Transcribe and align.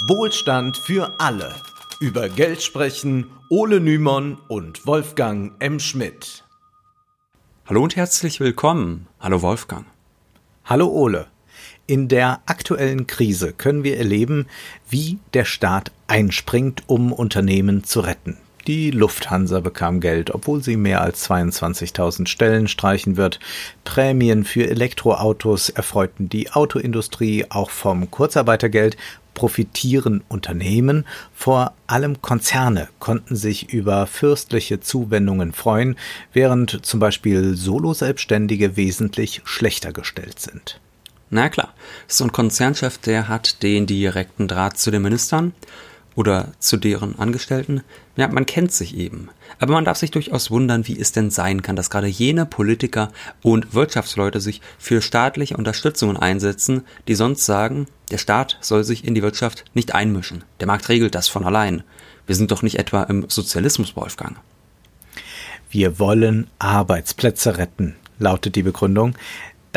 Wohlstand 0.00 0.76
für 0.76 1.14
alle. 1.18 1.54
Über 2.00 2.28
Geld 2.28 2.62
sprechen 2.62 3.30
Ole 3.48 3.80
Nymon 3.80 4.36
und 4.46 4.86
Wolfgang 4.86 5.52
M. 5.58 5.80
Schmidt. 5.80 6.44
Hallo 7.64 7.82
und 7.82 7.96
herzlich 7.96 8.38
willkommen. 8.38 9.06
Hallo 9.20 9.40
Wolfgang. 9.40 9.86
Hallo 10.66 10.88
Ole. 10.88 11.28
In 11.86 12.08
der 12.08 12.40
aktuellen 12.44 13.06
Krise 13.06 13.54
können 13.54 13.84
wir 13.84 13.96
erleben, 13.96 14.48
wie 14.90 15.18
der 15.32 15.46
Staat 15.46 15.92
einspringt, 16.08 16.82
um 16.88 17.10
Unternehmen 17.10 17.82
zu 17.82 18.00
retten. 18.00 18.36
Die 18.66 18.90
Lufthansa 18.90 19.60
bekam 19.60 20.00
Geld, 20.00 20.34
obwohl 20.34 20.62
sie 20.62 20.76
mehr 20.76 21.00
als 21.00 21.30
22.000 21.30 22.26
Stellen 22.26 22.68
streichen 22.68 23.16
wird. 23.16 23.38
Prämien 23.84 24.44
für 24.44 24.68
Elektroautos 24.68 25.70
erfreuten 25.70 26.28
die 26.28 26.50
Autoindustrie 26.50 27.46
auch 27.48 27.70
vom 27.70 28.10
Kurzarbeitergeld 28.10 28.96
profitieren 29.36 30.24
Unternehmen, 30.28 31.04
vor 31.32 31.74
allem 31.86 32.20
Konzerne 32.22 32.88
konnten 32.98 33.36
sich 33.36 33.72
über 33.72 34.08
fürstliche 34.08 34.80
Zuwendungen 34.80 35.52
freuen, 35.52 35.94
während 36.32 36.84
zum 36.84 36.98
Beispiel 36.98 37.54
Solo-Selbstständige 37.54 38.76
wesentlich 38.76 39.42
schlechter 39.44 39.92
gestellt 39.92 40.40
sind. 40.40 40.80
Na 41.30 41.48
klar, 41.48 41.74
so 42.08 42.24
ein 42.24 42.32
Konzernchef, 42.32 42.98
der 42.98 43.28
hat 43.28 43.62
den 43.62 43.86
direkten 43.86 44.48
Draht 44.48 44.78
zu 44.78 44.90
den 44.90 45.02
Ministern 45.02 45.52
oder 46.16 46.52
zu 46.58 46.76
deren 46.76 47.18
Angestellten. 47.18 47.82
Ja, 48.16 48.26
man 48.26 48.46
kennt 48.46 48.72
sich 48.72 48.96
eben. 48.96 49.28
Aber 49.60 49.74
man 49.74 49.84
darf 49.84 49.98
sich 49.98 50.10
durchaus 50.10 50.50
wundern, 50.50 50.88
wie 50.88 50.98
es 50.98 51.12
denn 51.12 51.30
sein 51.30 51.62
kann, 51.62 51.76
dass 51.76 51.90
gerade 51.90 52.08
jene 52.08 52.46
Politiker 52.46 53.12
und 53.42 53.74
Wirtschaftsleute 53.74 54.40
sich 54.40 54.60
für 54.78 55.00
staatliche 55.02 55.56
Unterstützungen 55.56 56.16
einsetzen, 56.16 56.82
die 57.06 57.14
sonst 57.14 57.46
sagen, 57.46 57.86
der 58.10 58.18
Staat 58.18 58.56
soll 58.60 58.82
sich 58.82 59.04
in 59.04 59.14
die 59.14 59.22
Wirtschaft 59.22 59.64
nicht 59.74 59.94
einmischen. 59.94 60.42
Der 60.60 60.66
Markt 60.66 60.88
regelt 60.88 61.14
das 61.14 61.28
von 61.28 61.44
allein. 61.44 61.84
Wir 62.26 62.34
sind 62.34 62.50
doch 62.50 62.62
nicht 62.62 62.78
etwa 62.78 63.04
im 63.04 63.28
Sozialismus, 63.28 63.94
Wolfgang. 63.94 64.36
Wir 65.68 65.98
wollen 65.98 66.46
Arbeitsplätze 66.58 67.58
retten, 67.58 67.96
lautet 68.18 68.56
die 68.56 68.62
Begründung. 68.62 69.14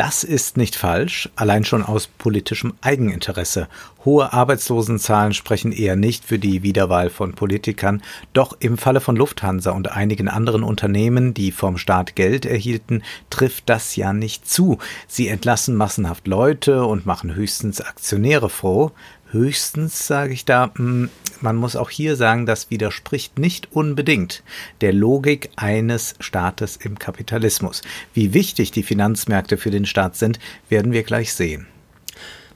Das 0.00 0.24
ist 0.24 0.56
nicht 0.56 0.76
falsch, 0.76 1.28
allein 1.36 1.62
schon 1.62 1.82
aus 1.82 2.06
politischem 2.06 2.72
Eigeninteresse. 2.80 3.68
Hohe 4.02 4.32
Arbeitslosenzahlen 4.32 5.34
sprechen 5.34 5.72
eher 5.72 5.94
nicht 5.94 6.24
für 6.24 6.38
die 6.38 6.62
Wiederwahl 6.62 7.10
von 7.10 7.34
Politikern, 7.34 8.00
doch 8.32 8.56
im 8.60 8.78
Falle 8.78 9.02
von 9.02 9.14
Lufthansa 9.14 9.72
und 9.72 9.92
einigen 9.92 10.28
anderen 10.28 10.62
Unternehmen, 10.62 11.34
die 11.34 11.52
vom 11.52 11.76
Staat 11.76 12.16
Geld 12.16 12.46
erhielten, 12.46 13.02
trifft 13.28 13.68
das 13.68 13.94
ja 13.94 14.14
nicht 14.14 14.48
zu. 14.48 14.78
Sie 15.06 15.28
entlassen 15.28 15.76
massenhaft 15.76 16.26
Leute 16.26 16.86
und 16.86 17.04
machen 17.04 17.34
höchstens 17.34 17.82
Aktionäre 17.82 18.48
froh. 18.48 18.92
Höchstens 19.32 20.08
sage 20.08 20.32
ich 20.32 20.44
da, 20.44 20.72
hm, 20.74 21.08
man 21.40 21.54
muss 21.54 21.76
auch 21.76 21.90
hier 21.90 22.16
sagen, 22.16 22.46
das 22.46 22.70
widerspricht 22.70 23.38
nicht 23.38 23.72
unbedingt 23.72 24.42
der 24.80 24.92
Logik 24.92 25.50
eines 25.54 26.16
Staates 26.18 26.76
im 26.76 26.98
Kapitalismus. 26.98 27.82
Wie 28.12 28.34
wichtig 28.34 28.72
die 28.72 28.82
Finanzmärkte 28.82 29.56
für 29.56 29.70
den 29.70 29.86
Staat 29.86 30.16
sind, 30.16 30.40
werden 30.68 30.92
wir 30.92 31.04
gleich 31.04 31.32
sehen. 31.32 31.68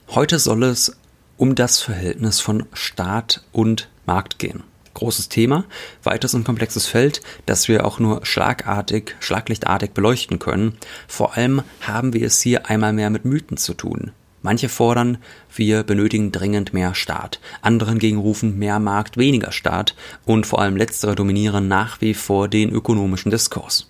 Heute 0.09 0.37
soll 0.37 0.63
es 0.63 0.97
um 1.37 1.55
das 1.55 1.81
Verhältnis 1.81 2.41
von 2.41 2.65
Staat 2.73 3.43
und 3.53 3.89
Markt 4.05 4.37
gehen. 4.37 4.63
Großes 4.93 5.29
Thema, 5.29 5.65
weites 6.03 6.33
und 6.33 6.43
komplexes 6.43 6.87
Feld, 6.87 7.21
das 7.45 7.67
wir 7.67 7.85
auch 7.85 7.99
nur 7.99 8.25
schlagartig, 8.25 9.15
schlaglichtartig 9.19 9.91
beleuchten 9.91 10.39
können. 10.39 10.77
Vor 11.07 11.35
allem 11.35 11.63
haben 11.81 12.13
wir 12.13 12.27
es 12.27 12.41
hier 12.41 12.69
einmal 12.69 12.93
mehr 12.93 13.09
mit 13.09 13.25
Mythen 13.25 13.57
zu 13.57 13.73
tun. 13.73 14.11
Manche 14.45 14.69
fordern, 14.69 15.17
wir 15.55 15.81
benötigen 15.81 16.31
dringend 16.31 16.71
mehr 16.71 16.93
Staat. 16.93 17.39
Andere 17.63 17.89
hingegen 17.89 18.19
rufen 18.19 18.59
mehr 18.59 18.77
Markt, 18.77 19.17
weniger 19.17 19.51
Staat. 19.51 19.95
Und 20.23 20.45
vor 20.45 20.61
allem 20.61 20.77
letztere 20.77 21.15
dominieren 21.15 21.67
nach 21.67 21.99
wie 21.99 22.13
vor 22.13 22.47
den 22.47 22.69
ökonomischen 22.69 23.31
Diskurs. 23.31 23.89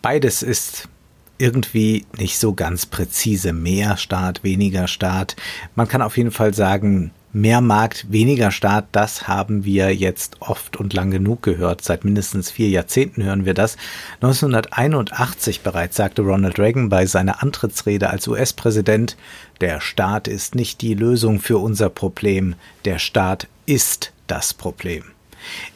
Beides 0.00 0.42
ist 0.42 0.88
irgendwie 1.36 2.06
nicht 2.16 2.38
so 2.38 2.54
ganz 2.54 2.86
präzise. 2.86 3.52
Mehr 3.52 3.98
Staat, 3.98 4.42
weniger 4.42 4.88
Staat. 4.88 5.36
Man 5.74 5.86
kann 5.86 6.00
auf 6.00 6.16
jeden 6.16 6.30
Fall 6.30 6.54
sagen, 6.54 7.10
Mehr 7.32 7.60
Markt, 7.60 8.10
weniger 8.10 8.50
Staat, 8.50 8.86
das 8.90 9.28
haben 9.28 9.64
wir 9.64 9.94
jetzt 9.94 10.38
oft 10.40 10.76
und 10.76 10.94
lang 10.94 11.12
genug 11.12 11.44
gehört. 11.44 11.80
Seit 11.80 12.04
mindestens 12.04 12.50
vier 12.50 12.68
Jahrzehnten 12.68 13.22
hören 13.22 13.44
wir 13.44 13.54
das. 13.54 13.76
1981 14.16 15.60
bereits 15.60 15.96
sagte 15.96 16.22
Ronald 16.22 16.58
Reagan 16.58 16.88
bei 16.88 17.06
seiner 17.06 17.40
Antrittsrede 17.40 18.10
als 18.10 18.26
US-Präsident, 18.26 19.16
der 19.60 19.80
Staat 19.80 20.26
ist 20.26 20.56
nicht 20.56 20.80
die 20.80 20.94
Lösung 20.94 21.38
für 21.38 21.58
unser 21.58 21.88
Problem, 21.88 22.56
der 22.84 22.98
Staat 22.98 23.46
ist 23.64 24.12
das 24.26 24.52
Problem. 24.52 25.04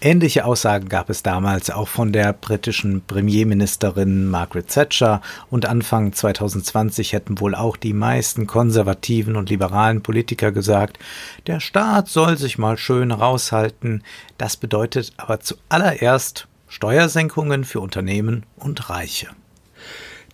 Ähnliche 0.00 0.44
Aussagen 0.44 0.88
gab 0.88 1.10
es 1.10 1.22
damals 1.22 1.70
auch 1.70 1.88
von 1.88 2.12
der 2.12 2.32
britischen 2.32 3.02
Premierministerin 3.06 4.26
Margaret 4.26 4.68
Thatcher 4.68 5.22
und 5.50 5.66
Anfang 5.66 6.12
2020 6.12 7.12
hätten 7.12 7.40
wohl 7.40 7.54
auch 7.54 7.76
die 7.76 7.92
meisten 7.92 8.46
konservativen 8.46 9.36
und 9.36 9.50
liberalen 9.50 10.02
Politiker 10.02 10.52
gesagt, 10.52 10.98
der 11.46 11.60
Staat 11.60 12.08
soll 12.08 12.36
sich 12.36 12.58
mal 12.58 12.76
schön 12.76 13.10
raushalten. 13.10 14.02
Das 14.38 14.56
bedeutet 14.56 15.12
aber 15.16 15.40
zuallererst 15.40 16.48
Steuersenkungen 16.68 17.64
für 17.64 17.80
Unternehmen 17.80 18.44
und 18.56 18.90
Reiche. 18.90 19.28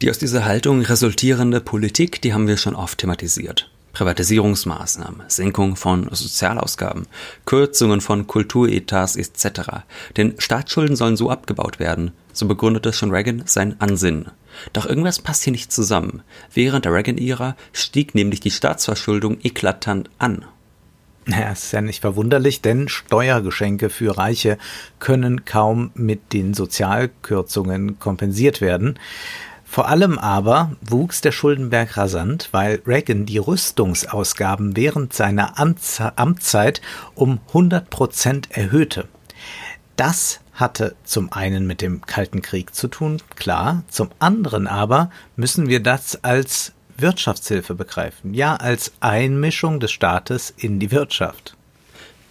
Die 0.01 0.09
aus 0.09 0.19
dieser 0.19 0.47
Haltung 0.47 0.81
resultierende 0.81 1.61
Politik, 1.61 2.23
die 2.23 2.33
haben 2.33 2.49
wir 2.49 2.57
schon 2.57 2.75
oft 2.75 2.99
thematisiert. 2.99 3.71
Privatisierungsmaßnahmen, 3.93 5.23
Senkung 5.29 5.77
von 5.77 6.09
Sozialausgaben, 6.11 7.07
Kürzungen 7.45 8.01
von 8.01 8.27
Kulturetats 8.27 9.17
etc. 9.17 9.83
Denn 10.17 10.35
Staatsschulden 10.39 10.97
sollen 10.97 11.17
so 11.17 11.31
abgebaut 11.31 11.79
werden, 11.79 12.13
so 12.33 12.47
begründete 12.47 12.93
schon 12.93 13.11
Reagan 13.11 13.43
sein 13.47 13.77
Ansinnen. 13.81 14.31
Doch 14.73 14.87
irgendwas 14.87 15.21
passt 15.21 15.45
hier 15.45 15.53
nicht 15.53 15.73
zusammen. 15.73 16.23
Während 16.53 16.85
der 16.85 16.93
Reagan-Ära 16.93 17.57
stieg 17.73 18.15
nämlich 18.15 18.41
die 18.41 18.51
Staatsverschuldung 18.51 19.39
eklatant 19.43 20.11
an. 20.19 20.45
Ja, 21.27 21.53
ist 21.53 21.73
ja 21.73 21.81
nicht 21.81 22.01
verwunderlich, 22.01 22.61
denn 22.61 22.89
Steuergeschenke 22.89 23.91
für 23.91 24.17
Reiche 24.17 24.59
können 24.99 25.45
kaum 25.45 25.91
mit 25.95 26.33
den 26.33 26.55
Sozialkürzungen 26.55 27.99
kompensiert 27.99 28.61
werden. 28.61 28.99
Vor 29.71 29.87
allem 29.87 30.19
aber 30.19 30.73
wuchs 30.81 31.21
der 31.21 31.31
Schuldenberg 31.31 31.97
rasant, 31.97 32.49
weil 32.51 32.83
Reagan 32.89 33.25
die 33.25 33.39
Rüstungsausgaben 33.39 34.75
während 34.75 35.13
seiner 35.13 35.61
Amtszeit 35.61 36.81
um 37.15 37.39
100 37.47 37.89
Prozent 37.89 38.51
erhöhte. 38.51 39.07
Das 39.95 40.41
hatte 40.55 40.97
zum 41.05 41.33
einen 41.33 41.69
mit 41.69 41.83
dem 41.83 42.01
Kalten 42.01 42.43
Krieg 42.43 42.75
zu 42.75 42.89
tun, 42.89 43.23
klar, 43.37 43.85
zum 43.89 44.09
anderen 44.19 44.67
aber 44.67 45.09
müssen 45.37 45.69
wir 45.69 45.81
das 45.81 46.25
als 46.25 46.73
Wirtschaftshilfe 46.97 47.77
begreifen, 47.77 48.35
ja 48.35 48.57
als 48.57 48.93
Einmischung 48.99 49.79
des 49.79 49.93
Staates 49.93 50.53
in 50.57 50.81
die 50.81 50.91
Wirtschaft. 50.91 51.57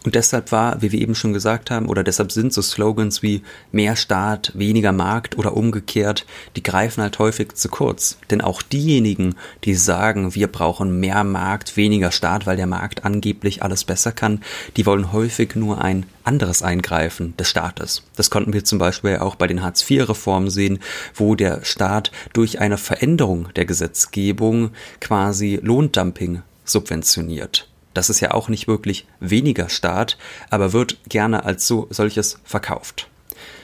Und 0.06 0.16
deshalb 0.16 0.52
war, 0.52 0.82
wie 0.82 0.92
wir 0.92 1.02
eben 1.02 1.16
schon 1.16 1.34
gesagt 1.34 1.72
haben, 1.72 1.88
oder 1.88 2.04
deshalb 2.04 2.32
sind 2.32 2.54
so 2.54 2.62
Slogans 2.62 3.22
wie 3.22 3.44
mehr 3.72 3.96
Staat, 3.96 4.52
weniger 4.56 4.94
Markt 4.94 5.38
oder 5.38 5.58
umgekehrt, 5.58 6.26
die 6.56 6.64
greifen 6.64 7.02
halt 7.02 7.20
häufig 7.20 7.54
zu 7.56 7.68
kurz. 7.68 8.18
Denn 8.32 8.42
auch 8.42 8.62
diejenigen, 8.62 9.36
die 9.66 9.76
sagen, 9.76 10.36
wir 10.36 10.48
brauchen 10.48 11.00
mehr 11.00 11.24
Markt, 11.24 11.76
weniger 11.76 12.12
Staat, 12.12 12.46
weil 12.46 12.56
der 12.56 12.68
Markt 12.68 13.04
angeblich 13.04 13.62
alles 13.62 13.84
besser 13.84 14.12
kann, 14.14 14.42
die 14.78 14.86
wollen 14.86 15.12
häufig 15.12 15.56
nur 15.56 15.82
ein 15.82 16.06
anderes 16.24 16.62
Eingreifen 16.62 17.36
des 17.38 17.50
Staates. 17.50 18.04
Das 18.16 18.30
konnten 18.30 18.54
wir 18.54 18.64
zum 18.64 18.80
Beispiel 18.80 19.18
auch 19.18 19.36
bei 19.36 19.48
den 19.48 19.64
Hartz-IV-Reformen 19.64 20.50
sehen, 20.50 20.80
wo 21.16 21.36
der 21.36 21.66
Staat 21.66 22.12
durch 22.34 22.60
eine 22.60 22.78
Veränderung 22.78 23.50
der 23.56 23.66
Gesetzgebung 23.66 24.72
quasi 25.02 25.60
Lohndumping 25.62 26.42
subventioniert. 26.64 27.69
Das 28.00 28.10
ist 28.10 28.22
ja 28.22 28.32
auch 28.32 28.48
nicht 28.48 28.66
wirklich 28.66 29.06
weniger 29.20 29.68
Staat, 29.68 30.18
aber 30.50 30.72
wird 30.72 30.96
gerne 31.10 31.44
als 31.44 31.68
so 31.68 31.88
solches 31.90 32.40
verkauft. 32.46 33.10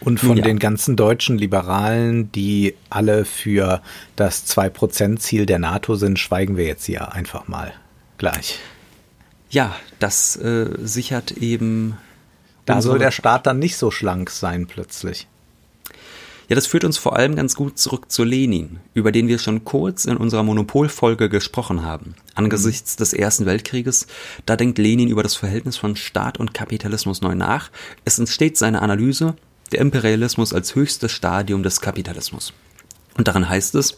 Und 0.02 0.20
von 0.20 0.36
ja. 0.36 0.44
den 0.44 0.60
ganzen 0.60 0.98
deutschen 0.98 1.38
Liberalen, 1.38 2.34
die 2.34 2.76
alle 2.90 3.24
für 3.24 3.82
das 4.18 4.46
2%-Ziel 4.46 5.46
der 5.46 5.60
NATO 5.60 5.96
sind, 5.96 6.20
schweigen 6.20 6.58
wir 6.58 6.66
jetzt 6.66 6.84
hier 6.84 7.14
einfach 7.14 7.48
mal 7.48 7.72
gleich. 8.18 8.60
Ja, 9.50 9.74
das 10.00 10.36
äh, 10.36 10.68
sichert 10.80 11.32
eben. 11.32 11.98
Da 12.66 12.82
soll 12.82 13.00
der 13.00 13.12
Staat 13.12 13.48
dann 13.48 13.58
nicht 13.58 13.78
so 13.78 13.90
schlank 13.90 14.32
sein 14.32 14.68
plötzlich. 14.68 15.30
Ja, 16.48 16.56
das 16.56 16.68
führt 16.68 16.84
uns 16.84 16.98
vor 16.98 17.16
allem 17.16 17.36
ganz 17.36 17.56
gut 17.56 17.80
zurück 17.80 18.12
zu 18.12 18.24
Lenin, 18.24 18.80
über 18.94 19.12
den 19.12 19.28
wir 19.28 19.40
schon 19.40 19.66
kurz 19.66 20.06
in 20.06 20.18
unserer 20.18 20.44
Monopolfolge 20.44 21.28
gesprochen 21.28 21.84
haben. 21.84 22.16
Angesichts 22.36 22.96
des 22.96 23.14
Ersten 23.14 23.46
Weltkrieges, 23.46 24.06
da 24.46 24.56
denkt 24.56 24.78
Lenin 24.78 25.10
über 25.10 25.24
das 25.24 25.36
Verhältnis 25.36 25.78
von 25.78 25.96
Staat 25.96 26.40
und 26.40 26.54
Kapitalismus 26.54 27.22
neu 27.22 27.34
nach. 27.34 27.72
Es 28.04 28.20
entsteht 28.20 28.58
seine 28.58 28.82
Analyse, 28.82 29.36
der 29.72 29.82
Imperialismus 29.82 30.54
als 30.54 30.76
höchstes 30.76 31.12
Stadium 31.12 31.64
des 31.64 31.82
Kapitalismus. 31.82 32.54
Und 33.18 33.28
darin 33.28 33.50
heißt 33.50 33.74
es, 33.76 33.98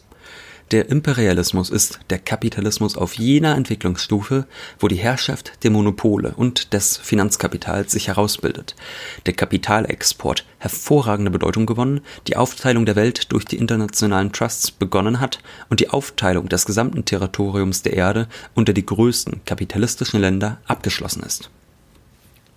Der 0.70 0.90
Imperialismus 0.90 1.70
ist 1.70 1.98
der 2.10 2.18
Kapitalismus 2.18 2.98
auf 2.98 3.14
jener 3.14 3.56
Entwicklungsstufe, 3.56 4.46
wo 4.78 4.88
die 4.88 4.96
Herrschaft 4.96 5.64
der 5.64 5.70
Monopole 5.70 6.34
und 6.36 6.74
des 6.74 6.98
Finanzkapitals 6.98 7.90
sich 7.90 8.08
herausbildet, 8.08 8.76
der 9.24 9.32
Kapitalexport 9.32 10.44
hervorragende 10.58 11.30
Bedeutung 11.30 11.64
gewonnen, 11.64 12.02
die 12.26 12.36
Aufteilung 12.36 12.84
der 12.84 12.96
Welt 12.96 13.32
durch 13.32 13.46
die 13.46 13.56
internationalen 13.56 14.30
Trusts 14.30 14.70
begonnen 14.70 15.20
hat 15.20 15.38
und 15.70 15.80
die 15.80 15.88
Aufteilung 15.88 16.50
des 16.50 16.66
gesamten 16.66 17.06
Territoriums 17.06 17.80
der 17.80 17.94
Erde 17.94 18.28
unter 18.54 18.74
die 18.74 18.84
größten 18.84 19.46
kapitalistischen 19.46 20.20
Länder 20.20 20.58
abgeschlossen 20.66 21.22
ist. 21.22 21.48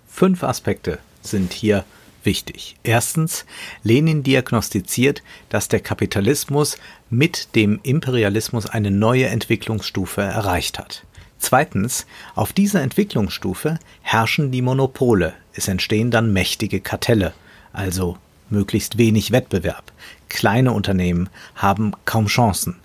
Fünf 0.06 0.44
Aspekte 0.44 0.98
sind 1.22 1.54
hier 1.54 1.86
wichtig. 2.24 2.76
Erstens, 2.82 3.44
Lenin 3.82 4.22
diagnostiziert, 4.22 5.22
dass 5.48 5.68
der 5.68 5.80
Kapitalismus 5.80 6.76
mit 7.10 7.54
dem 7.54 7.80
Imperialismus 7.82 8.66
eine 8.66 8.90
neue 8.90 9.26
Entwicklungsstufe 9.26 10.22
erreicht 10.22 10.78
hat. 10.78 11.04
Zweitens, 11.38 12.06
auf 12.36 12.52
dieser 12.52 12.82
Entwicklungsstufe 12.82 13.78
herrschen 14.00 14.52
die 14.52 14.62
Monopole. 14.62 15.34
Es 15.54 15.66
entstehen 15.66 16.10
dann 16.12 16.32
mächtige 16.32 16.80
Kartelle, 16.80 17.34
also 17.72 18.16
möglichst 18.48 18.96
wenig 18.96 19.32
Wettbewerb. 19.32 19.90
Kleine 20.28 20.72
Unternehmen 20.72 21.28
haben 21.56 21.92
kaum 22.04 22.26
Chancen, 22.26 22.76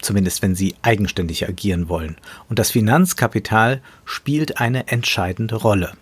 zumindest 0.00 0.40
wenn 0.40 0.54
sie 0.54 0.74
eigenständig 0.80 1.46
agieren 1.46 1.88
wollen. 1.88 2.16
Und 2.48 2.58
das 2.58 2.70
Finanzkapital 2.70 3.82
spielt 4.06 4.58
eine 4.58 4.88
entscheidende 4.88 5.56
Rolle. 5.56 5.92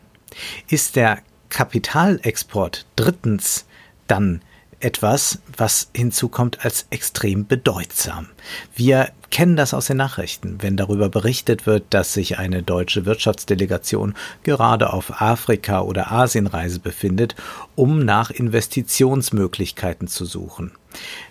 Ist 0.68 0.96
der 0.96 1.18
Kapitalexport 1.56 2.84
drittens 2.96 3.64
dann 4.08 4.42
etwas, 4.78 5.38
was 5.56 5.88
hinzukommt 5.96 6.62
als 6.66 6.86
extrem 6.90 7.46
bedeutsam. 7.46 8.26
Wir 8.74 9.08
kennen 9.30 9.56
das 9.56 9.72
aus 9.72 9.86
den 9.86 9.96
Nachrichten, 9.96 10.58
wenn 10.60 10.76
darüber 10.76 11.08
berichtet 11.08 11.64
wird, 11.64 11.84
dass 11.94 12.12
sich 12.12 12.36
eine 12.36 12.62
deutsche 12.62 13.06
Wirtschaftsdelegation 13.06 14.12
gerade 14.42 14.92
auf 14.92 15.22
Afrika- 15.22 15.80
oder 15.80 16.12
Asienreise 16.12 16.78
befindet, 16.78 17.34
um 17.74 18.04
nach 18.04 18.30
Investitionsmöglichkeiten 18.30 20.08
zu 20.08 20.26
suchen. 20.26 20.72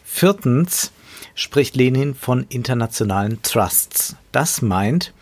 Viertens 0.04 0.92
spricht 1.36 1.75
Lenin 1.75 2.16
von 2.16 2.48
internationalen 2.50 3.44
Trusts. 3.44 4.16
Das 4.31 4.63
meint, 4.63 5.13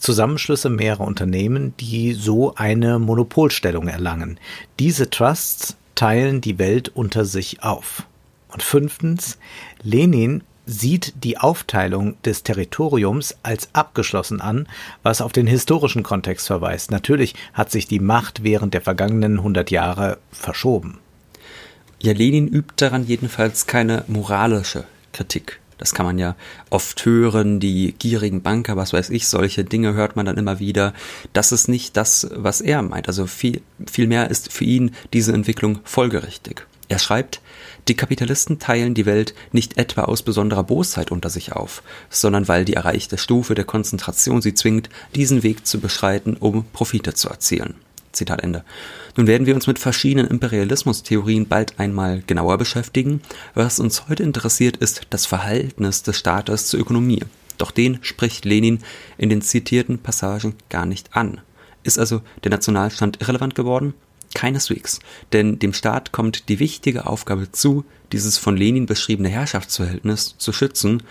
Zusammenschlüsse 0.00 0.70
mehrerer 0.70 1.06
Unternehmen, 1.06 1.74
die 1.78 2.14
so 2.14 2.54
eine 2.56 2.98
Monopolstellung 2.98 3.86
erlangen. 3.86 4.40
Diese 4.78 5.10
Trusts 5.10 5.76
teilen 5.94 6.40
die 6.40 6.58
Welt 6.58 6.88
unter 6.88 7.24
sich 7.24 7.62
auf. 7.62 8.06
Und 8.48 8.62
fünftens, 8.62 9.38
Lenin 9.82 10.42
sieht 10.66 11.24
die 11.24 11.38
Aufteilung 11.38 12.20
des 12.22 12.42
Territoriums 12.42 13.36
als 13.42 13.68
abgeschlossen 13.74 14.40
an, 14.40 14.66
was 15.02 15.20
auf 15.20 15.32
den 15.32 15.46
historischen 15.46 16.02
Kontext 16.02 16.46
verweist. 16.46 16.90
Natürlich 16.90 17.34
hat 17.52 17.70
sich 17.70 17.86
die 17.86 18.00
Macht 18.00 18.42
während 18.42 18.74
der 18.74 18.80
vergangenen 18.80 19.38
100 19.38 19.70
Jahre 19.70 20.18
verschoben. 20.32 20.98
Ja, 22.00 22.12
Lenin 22.12 22.48
übt 22.48 22.74
daran 22.76 23.06
jedenfalls 23.06 23.66
keine 23.66 24.04
moralische 24.06 24.84
Kritik. 25.12 25.59
Das 25.80 25.94
kann 25.94 26.04
man 26.04 26.18
ja 26.18 26.36
oft 26.68 27.06
hören, 27.06 27.58
die 27.58 27.94
gierigen 27.98 28.42
Banker, 28.42 28.76
was 28.76 28.92
weiß 28.92 29.08
ich, 29.08 29.26
solche 29.28 29.64
Dinge 29.64 29.94
hört 29.94 30.14
man 30.14 30.26
dann 30.26 30.36
immer 30.36 30.58
wieder. 30.58 30.92
Das 31.32 31.52
ist 31.52 31.68
nicht 31.68 31.96
das, 31.96 32.28
was 32.34 32.60
er 32.60 32.82
meint. 32.82 33.08
Also 33.08 33.26
viel, 33.26 33.62
viel 33.90 34.06
mehr 34.06 34.30
ist 34.30 34.52
für 34.52 34.64
ihn 34.64 34.94
diese 35.14 35.32
Entwicklung 35.32 35.78
folgerichtig. 35.84 36.66
Er 36.88 36.98
schreibt, 36.98 37.40
die 37.88 37.94
Kapitalisten 37.94 38.58
teilen 38.58 38.92
die 38.92 39.06
Welt 39.06 39.34
nicht 39.52 39.78
etwa 39.78 40.02
aus 40.02 40.22
besonderer 40.22 40.64
Bosheit 40.64 41.10
unter 41.10 41.30
sich 41.30 41.52
auf, 41.52 41.82
sondern 42.10 42.46
weil 42.46 42.66
die 42.66 42.74
erreichte 42.74 43.16
Stufe 43.16 43.54
der 43.54 43.64
Konzentration 43.64 44.42
sie 44.42 44.52
zwingt, 44.52 44.90
diesen 45.14 45.42
Weg 45.42 45.66
zu 45.66 45.80
beschreiten, 45.80 46.36
um 46.38 46.64
Profite 46.72 47.14
zu 47.14 47.30
erzielen. 47.30 47.76
Zitat 48.12 48.42
Ende. 48.42 48.64
Nun 49.16 49.26
werden 49.26 49.46
wir 49.46 49.54
uns 49.54 49.66
mit 49.66 49.78
verschiedenen 49.78 50.26
Imperialismustheorien 50.26 51.46
bald 51.46 51.78
einmal 51.78 52.22
genauer 52.26 52.58
beschäftigen. 52.58 53.20
Was 53.54 53.78
uns 53.78 54.08
heute 54.08 54.22
interessiert, 54.22 54.76
ist 54.76 55.02
das 55.10 55.26
Verhältnis 55.26 56.02
des 56.02 56.18
Staates 56.18 56.66
zur 56.66 56.80
Ökonomie. 56.80 57.22
Doch 57.58 57.70
den 57.70 57.98
spricht 58.02 58.44
Lenin 58.44 58.80
in 59.18 59.28
den 59.28 59.42
zitierten 59.42 59.98
Passagen 59.98 60.54
gar 60.70 60.86
nicht 60.86 61.14
an. 61.14 61.40
Ist 61.82 61.98
also 61.98 62.22
der 62.44 62.50
Nationalstand 62.50 63.20
irrelevant 63.20 63.54
geworden? 63.54 63.94
Keineswegs, 64.34 65.00
denn 65.32 65.58
dem 65.58 65.72
Staat 65.72 66.12
kommt 66.12 66.48
die 66.48 66.60
wichtige 66.60 67.06
Aufgabe 67.06 67.50
zu, 67.50 67.84
dieses 68.12 68.38
von 68.38 68.56
Lenin 68.56 68.86
beschriebene 68.86 69.28
Herrschaftsverhältnis 69.28 70.36
zu 70.38 70.52
schützen, 70.52 71.02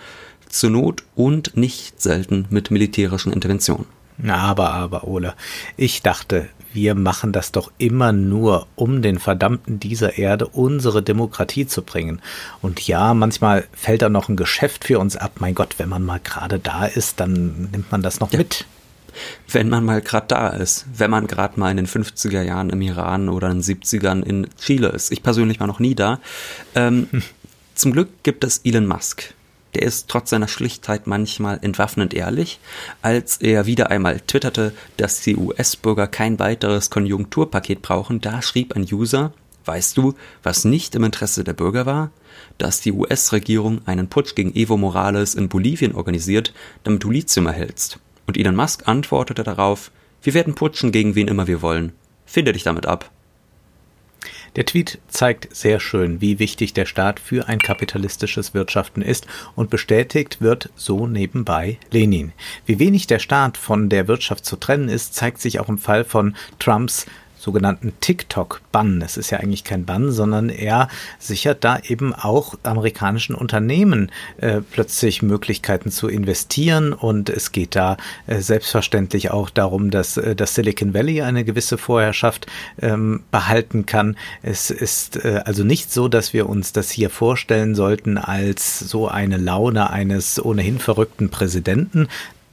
zur 0.48 0.70
Not 0.70 1.04
und 1.14 1.56
nicht 1.56 2.00
selten 2.00 2.46
mit 2.50 2.70
militärischen 2.70 3.32
Interventionen. 3.32 3.86
Aber, 4.28 4.72
aber, 4.72 5.06
Ole, 5.06 5.34
ich 5.76 6.02
dachte, 6.02 6.48
wir 6.72 6.94
machen 6.94 7.32
das 7.32 7.52
doch 7.52 7.72
immer 7.78 8.12
nur, 8.12 8.66
um 8.76 9.02
den 9.02 9.18
Verdammten 9.18 9.80
dieser 9.80 10.18
Erde 10.18 10.46
unsere 10.46 11.02
Demokratie 11.02 11.66
zu 11.66 11.82
bringen. 11.82 12.20
Und 12.62 12.86
ja, 12.86 13.14
manchmal 13.14 13.66
fällt 13.72 14.02
da 14.02 14.08
noch 14.08 14.28
ein 14.28 14.36
Geschäft 14.36 14.84
für 14.84 14.98
uns 14.98 15.16
ab. 15.16 15.36
Mein 15.38 15.54
Gott, 15.54 15.74
wenn 15.78 15.88
man 15.88 16.04
mal 16.04 16.20
gerade 16.22 16.58
da 16.58 16.86
ist, 16.86 17.20
dann 17.20 17.68
nimmt 17.72 17.90
man 17.90 18.02
das 18.02 18.20
noch 18.20 18.32
ja. 18.32 18.38
mit. 18.38 18.66
Wenn 19.48 19.68
man 19.68 19.84
mal 19.84 20.00
gerade 20.00 20.26
da 20.28 20.48
ist, 20.48 20.86
wenn 20.96 21.10
man 21.10 21.26
gerade 21.26 21.58
mal 21.58 21.70
in 21.70 21.76
den 21.78 21.88
50er 21.88 22.42
Jahren 22.42 22.70
im 22.70 22.80
Iran 22.80 23.28
oder 23.28 23.50
in 23.50 23.60
den 23.60 23.62
70ern 23.62 24.22
in 24.22 24.46
Chile 24.60 24.88
ist. 24.88 25.10
Ich 25.10 25.24
persönlich 25.24 25.58
war 25.58 25.66
noch 25.66 25.80
nie 25.80 25.96
da. 25.96 26.20
Ähm, 26.76 27.08
hm. 27.10 27.22
Zum 27.74 27.92
Glück 27.92 28.22
gibt 28.22 28.44
es 28.44 28.58
Elon 28.58 28.86
Musk, 28.86 29.34
der 29.74 29.82
ist 29.82 30.08
trotz 30.08 30.30
seiner 30.30 30.48
Schlichtheit 30.48 31.06
manchmal 31.06 31.58
entwaffnend 31.62 32.14
ehrlich, 32.14 32.60
als 33.02 33.36
er 33.38 33.66
wieder 33.66 33.90
einmal 33.90 34.20
twitterte, 34.20 34.72
dass 34.96 35.20
die 35.20 35.36
US-Bürger 35.36 36.06
kein 36.06 36.38
weiteres 36.38 36.90
Konjunkturpaket 36.90 37.82
brauchen, 37.82 38.20
da 38.20 38.42
schrieb 38.42 38.74
ein 38.74 38.86
User, 38.90 39.32
weißt 39.64 39.96
du, 39.96 40.14
was 40.42 40.64
nicht 40.64 40.94
im 40.94 41.04
Interesse 41.04 41.44
der 41.44 41.52
Bürger 41.52 41.86
war? 41.86 42.10
Dass 42.58 42.80
die 42.80 42.92
US-Regierung 42.92 43.80
einen 43.86 44.08
Putsch 44.08 44.34
gegen 44.34 44.54
Evo 44.54 44.76
Morales 44.76 45.34
in 45.34 45.48
Bolivien 45.48 45.94
organisiert, 45.94 46.52
damit 46.84 47.04
du 47.04 47.10
Lithium 47.10 47.46
erhältst. 47.46 47.98
Und 48.26 48.36
Elon 48.36 48.56
Musk 48.56 48.86
antwortete 48.88 49.42
darauf, 49.42 49.90
wir 50.22 50.34
werden 50.34 50.54
putschen 50.54 50.92
gegen 50.92 51.14
wen 51.14 51.28
immer 51.28 51.46
wir 51.46 51.62
wollen. 51.62 51.92
Finde 52.26 52.52
dich 52.52 52.62
damit 52.62 52.86
ab. 52.86 53.10
Der 54.56 54.66
Tweet 54.66 54.98
zeigt 55.08 55.54
sehr 55.54 55.78
schön, 55.78 56.20
wie 56.20 56.40
wichtig 56.40 56.74
der 56.74 56.86
Staat 56.86 57.20
für 57.20 57.46
ein 57.46 57.60
kapitalistisches 57.60 58.52
Wirtschaften 58.52 59.00
ist 59.00 59.26
und 59.54 59.70
bestätigt 59.70 60.40
wird 60.40 60.70
so 60.74 61.06
nebenbei 61.06 61.78
Lenin. 61.90 62.32
Wie 62.66 62.80
wenig 62.80 63.06
der 63.06 63.20
Staat 63.20 63.56
von 63.56 63.88
der 63.88 64.08
Wirtschaft 64.08 64.44
zu 64.44 64.56
trennen 64.56 64.88
ist, 64.88 65.14
zeigt 65.14 65.40
sich 65.40 65.60
auch 65.60 65.68
im 65.68 65.78
Fall 65.78 66.04
von 66.04 66.34
Trumps 66.58 67.06
sogenannten 67.40 67.94
TikTok-Bann. 68.00 69.00
Es 69.02 69.16
ist 69.16 69.30
ja 69.30 69.38
eigentlich 69.38 69.64
kein 69.64 69.86
Bann, 69.86 70.12
sondern 70.12 70.50
er 70.50 70.88
sichert 71.18 71.64
da 71.64 71.78
eben 71.78 72.14
auch 72.14 72.54
amerikanischen 72.62 73.34
Unternehmen 73.34 74.12
äh, 74.36 74.60
plötzlich 74.60 75.22
Möglichkeiten 75.22 75.90
zu 75.90 76.08
investieren 76.08 76.92
und 76.92 77.30
es 77.30 77.50
geht 77.50 77.74
da 77.76 77.96
äh, 78.26 78.40
selbstverständlich 78.40 79.30
auch 79.30 79.48
darum, 79.48 79.90
dass 79.90 80.18
äh, 80.18 80.36
das 80.36 80.54
Silicon 80.54 80.92
Valley 80.92 81.22
eine 81.22 81.44
gewisse 81.44 81.78
Vorherrschaft 81.78 82.46
ähm, 82.82 83.22
behalten 83.30 83.86
kann. 83.86 84.16
Es 84.42 84.70
ist 84.70 85.24
äh, 85.24 85.40
also 85.46 85.64
nicht 85.64 85.90
so, 85.90 86.08
dass 86.08 86.34
wir 86.34 86.46
uns 86.48 86.72
das 86.72 86.90
hier 86.90 87.08
vorstellen 87.08 87.74
sollten 87.74 88.18
als 88.18 88.80
so 88.80 89.08
eine 89.08 89.38
Laune 89.38 89.88
eines 89.88 90.44
ohnehin 90.44 90.78
verrückten 90.78 91.30
Präsidenten, 91.30 92.08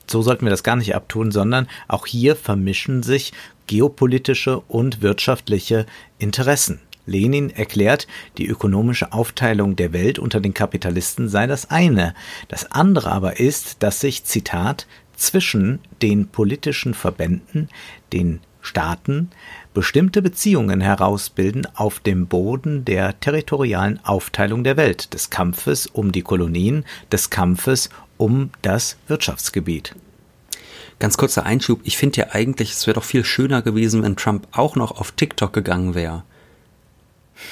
so 0.10 0.22
sollten 0.22 0.46
wir 0.46 0.52
das 0.52 0.64
gar 0.64 0.76
nicht 0.76 0.96
abtun, 0.96 1.32
sondern 1.32 1.68
auch 1.88 2.06
hier 2.06 2.36
vermischen 2.36 3.04
sich 3.04 3.34
geopolitische 3.68 4.60
und 4.60 5.02
wirtschaftliche 5.02 5.86
Interessen. 6.20 6.80
Lenin 7.06 7.50
erklärt, 7.50 8.08
die 8.38 8.48
ökonomische 8.48 9.14
Aufteilung 9.14 9.76
der 9.76 9.94
Welt 9.94 10.20
unter 10.20 10.40
den 10.40 10.54
Kapitalisten 10.54 11.30
sei 11.30 11.48
das 11.48 11.72
eine. 11.72 12.14
Das 12.50 12.72
andere 12.72 13.12
aber 13.12 13.40
ist, 13.40 13.82
dass 13.82 14.02
sich, 14.02 14.26
Zitat, 14.26 14.88
zwischen 15.16 15.80
den 16.02 16.28
politischen 16.28 16.94
Verbänden, 16.94 17.70
den 18.14 18.42
Staaten, 18.62 19.30
bestimmte 19.74 20.22
Beziehungen 20.22 20.82
herausbilden 20.82 21.68
auf 21.76 22.00
dem 22.00 22.28
Boden 22.28 22.84
der 22.84 23.20
territorialen 23.20 24.00
Aufteilung 24.04 24.64
der 24.64 24.76
Welt, 24.76 25.14
des 25.14 25.30
Kampfes 25.30 25.88
um 25.88 26.12
die 26.12 26.22
Kolonien, 26.22 26.84
des 27.12 27.30
Kampfes 27.30 27.90
um 28.17 28.50
das 28.62 28.97
Wirtschaftsgebiet. 29.07 29.95
Ganz 31.00 31.17
kurzer 31.17 31.45
Einschub, 31.45 31.81
ich 31.83 31.97
finde 31.97 32.21
ja 32.21 32.27
eigentlich, 32.31 32.71
es 32.71 32.88
wäre 32.88 32.95
doch 32.95 33.03
viel 33.03 33.24
schöner 33.24 33.62
gewesen, 33.62 34.01
wenn 34.01 34.15
Trump 34.15 34.47
auch 34.51 34.75
noch 34.75 34.91
auf 35.00 35.12
TikTok 35.12 35.53
gegangen 35.53 35.93
wäre. 35.93 36.24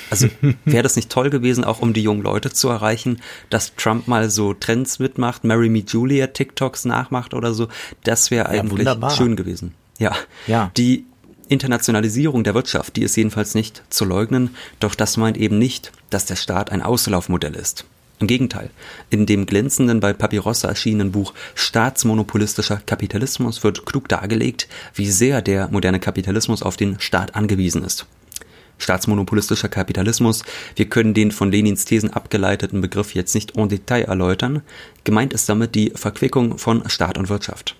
Also 0.10 0.27
wäre 0.65 0.84
das 0.84 0.95
nicht 0.95 1.12
toll 1.12 1.29
gewesen, 1.29 1.63
auch 1.63 1.79
um 1.79 1.93
die 1.93 2.01
jungen 2.01 2.24
Leute 2.24 2.51
zu 2.51 2.69
erreichen, 2.69 3.22
dass 3.51 3.75
Trump 3.75 4.07
mal 4.07 4.31
so 4.31 4.53
Trends 4.53 4.98
mitmacht, 4.98 5.43
Marry 5.43 5.69
Me 5.69 5.84
Julia 5.86 6.27
TikToks 6.27 6.86
nachmacht 6.86 7.36
oder 7.36 7.53
so. 7.53 7.67
Das 8.03 8.31
wäre 8.31 8.50
eigentlich 8.50 8.88
ja, 8.88 9.10
schön 9.12 9.36
gewesen. 9.36 9.75
Ja. 10.00 10.15
ja. 10.48 10.72
Die 10.75 11.05
Internationalisierung 11.48 12.43
der 12.43 12.55
Wirtschaft, 12.55 12.95
die 12.95 13.03
ist 13.03 13.15
jedenfalls 13.15 13.53
nicht 13.53 13.84
zu 13.89 14.05
leugnen, 14.05 14.55
doch 14.79 14.95
das 14.95 15.17
meint 15.17 15.38
eben 15.38 15.60
nicht, 15.60 15.91
dass 16.10 16.25
der 16.25 16.36
Staat 16.36 16.72
ein 16.72 16.81
Auslaufmodell 16.81 17.55
ist. 17.55 17.86
Im 18.19 18.27
Gegenteil, 18.27 18.69
in 19.10 19.25
dem 19.25 19.45
glänzenden 19.45 20.00
bei 20.00 20.13
Papirossa 20.13 20.69
erschienenen 20.69 21.12
Buch 21.12 21.34
Staatsmonopolistischer 21.53 22.77
Kapitalismus 22.86 23.63
wird 23.63 23.86
klug 23.86 24.07
dargelegt, 24.07 24.69
wie 24.93 25.12
sehr 25.12 25.41
der 25.41 25.67
moderne 25.69 26.00
Kapitalismus 26.00 26.63
auf 26.63 26.77
den 26.77 27.00
Staat 27.00 27.36
angewiesen 27.36 27.84
ist. 27.84 28.05
Staatsmonopolistischer 28.77 29.67
Kapitalismus, 29.67 30.43
wir 30.75 30.88
können 30.88 31.13
den 31.13 31.31
von 31.31 31.51
Lenins 31.51 31.86
Thesen 31.86 32.12
abgeleiteten 32.12 32.81
Begriff 32.81 33.15
jetzt 33.15 33.36
nicht 33.36 33.57
en 33.57 33.67
Detail 33.67 34.03
erläutern, 34.03 34.62
gemeint 35.03 35.34
ist 35.34 35.50
damit 35.50 35.75
die 35.75 35.91
Verquickung 35.95 36.57
von 36.57 36.88
Staat 36.89 37.17
und 37.17 37.27
Wirtschaft. 37.27 37.75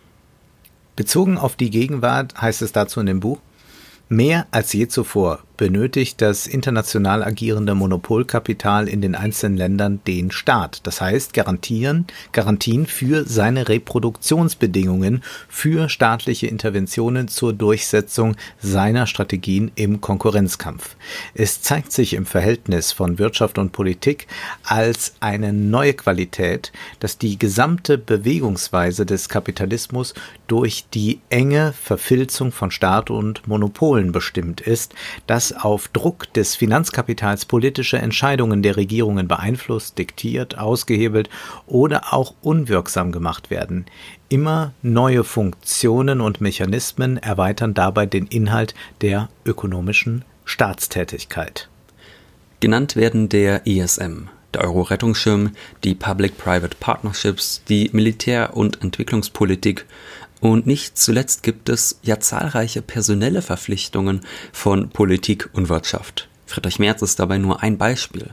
Bezogen 0.98 1.38
auf 1.38 1.56
die 1.56 1.70
Gegenwart 1.70 2.42
heißt 2.42 2.62
es 2.62 2.72
dazu 2.72 3.00
in 3.00 3.06
dem 3.06 3.20
Buch, 3.22 3.40
Mehr 4.08 4.46
als 4.52 4.72
je 4.72 4.88
zuvor 4.88 5.40
benötigt 5.58 6.22
das 6.22 6.48
international 6.48 7.24
agierende 7.24 7.76
Monopolkapital 7.76 8.88
in 8.88 9.02
den 9.02 9.16
einzelnen 9.16 9.58
Ländern 9.58 10.02
den 10.06 10.32
Staat, 10.32 10.82
das 10.84 11.02
heißt 11.02 11.34
Garantieren, 11.34 12.06
Garantien 12.32 12.86
für 12.86 13.26
seine 13.26 13.70
Reproduktionsbedingungen, 13.70 15.24
für 15.48 15.90
staatliche 15.90 16.48
Interventionen 16.48 17.28
zur 17.28 17.54
Durchsetzung 17.54 18.36
seiner 18.62 19.08
Strategien 19.08 19.72
im 19.76 20.02
Konkurrenzkampf. 20.02 20.96
Es 21.34 21.62
zeigt 21.62 21.92
sich 21.92 22.14
im 22.14 22.26
Verhältnis 22.26 22.92
von 22.92 23.20
Wirtschaft 23.20 23.58
und 23.58 23.72
Politik 23.72 24.28
als 24.64 25.16
eine 25.20 25.54
neue 25.54 25.94
Qualität, 25.94 26.72
dass 27.00 27.18
die 27.18 27.40
gesamte 27.40 27.98
Bewegungsweise 27.98 29.06
des 29.06 29.30
Kapitalismus 29.30 30.14
durch 30.48 30.86
die 30.94 31.20
enge 31.30 31.74
Verfilzung 31.74 32.52
von 32.52 32.72
Staat 32.72 33.10
und 33.10 33.48
Monopolen 33.48 34.12
bestimmt 34.12 34.62
ist, 34.62 34.94
dass 35.28 35.45
auf 35.54 35.88
Druck 35.90 36.32
des 36.34 36.56
Finanzkapitals 36.56 37.46
politische 37.46 37.98
Entscheidungen 37.98 38.64
der 38.64 38.78
Regierungen 38.78 39.28
beeinflusst, 39.28 39.98
diktiert, 39.98 40.58
ausgehebelt 40.58 41.30
oder 41.68 42.14
auch 42.14 42.34
unwirksam 42.42 43.12
gemacht 43.12 43.50
werden. 43.50 43.86
Immer 44.30 44.74
neue 44.82 45.24
Funktionen 45.24 46.22
und 46.22 46.42
Mechanismen 46.42 47.18
erweitern 47.18 47.74
dabei 47.74 48.06
den 48.06 48.28
Inhalt 48.28 48.76
der 49.02 49.30
ökonomischen 49.46 50.26
Staatstätigkeit. 50.46 51.70
Genannt 52.60 52.96
werden 52.96 53.30
der 53.30 53.68
ESM, 53.68 54.30
der 54.54 54.64
Euro-Rettungsschirm, 54.64 55.52
die 55.84 55.94
Public-Private 55.94 56.78
Partnerships, 56.80 57.62
die 57.68 57.90
Militär- 57.92 58.56
und 58.56 58.82
Entwicklungspolitik 58.82 59.86
und 60.52 60.68
nicht 60.68 60.98
zuletzt 60.98 61.42
gibt 61.42 61.70
es 61.70 62.00
ja 62.04 62.20
zahlreiche 62.20 62.82
personelle 62.82 63.42
Verpflichtungen 63.42 64.22
von 64.54 64.90
Politik 64.90 65.50
und 65.54 65.70
Wirtschaft. 65.70 66.30
Friedrich 66.46 66.78
Merz 66.78 67.02
ist 67.02 67.20
dabei 67.20 67.40
nur 67.40 67.64
ein 67.64 67.80
Beispiel. 67.80 68.30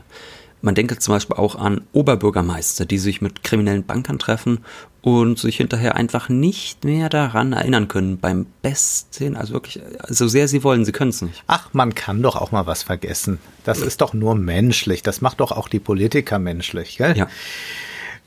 Man 0.61 0.75
denke 0.75 0.97
zum 0.99 1.15
Beispiel 1.15 1.35
auch 1.35 1.55
an 1.55 1.81
Oberbürgermeister, 1.91 2.85
die 2.85 2.99
sich 2.99 3.21
mit 3.21 3.43
kriminellen 3.43 3.83
Bankern 3.83 4.19
treffen 4.19 4.59
und 5.01 5.39
sich 5.39 5.57
hinterher 5.57 5.95
einfach 5.95 6.29
nicht 6.29 6.85
mehr 6.85 7.09
daran 7.09 7.51
erinnern 7.51 7.87
können. 7.87 8.19
Beim 8.19 8.45
besten, 8.61 9.35
also 9.35 9.53
wirklich, 9.53 9.81
so 10.07 10.27
sehr 10.27 10.47
sie 10.47 10.63
wollen, 10.63 10.85
sie 10.85 10.93
können 10.93 11.09
es 11.09 11.21
nicht. 11.21 11.43
Ach, 11.47 11.73
man 11.73 11.95
kann 11.95 12.21
doch 12.21 12.35
auch 12.35 12.51
mal 12.51 12.67
was 12.67 12.83
vergessen. 12.83 13.39
Das 13.65 13.79
ist 13.81 14.01
doch 14.01 14.13
nur 14.13 14.35
menschlich. 14.35 15.01
Das 15.01 15.19
macht 15.19 15.39
doch 15.41 15.51
auch 15.51 15.67
die 15.67 15.79
Politiker 15.79 16.39
menschlich, 16.39 16.97
gell? 16.97 17.17
Ja. 17.17 17.27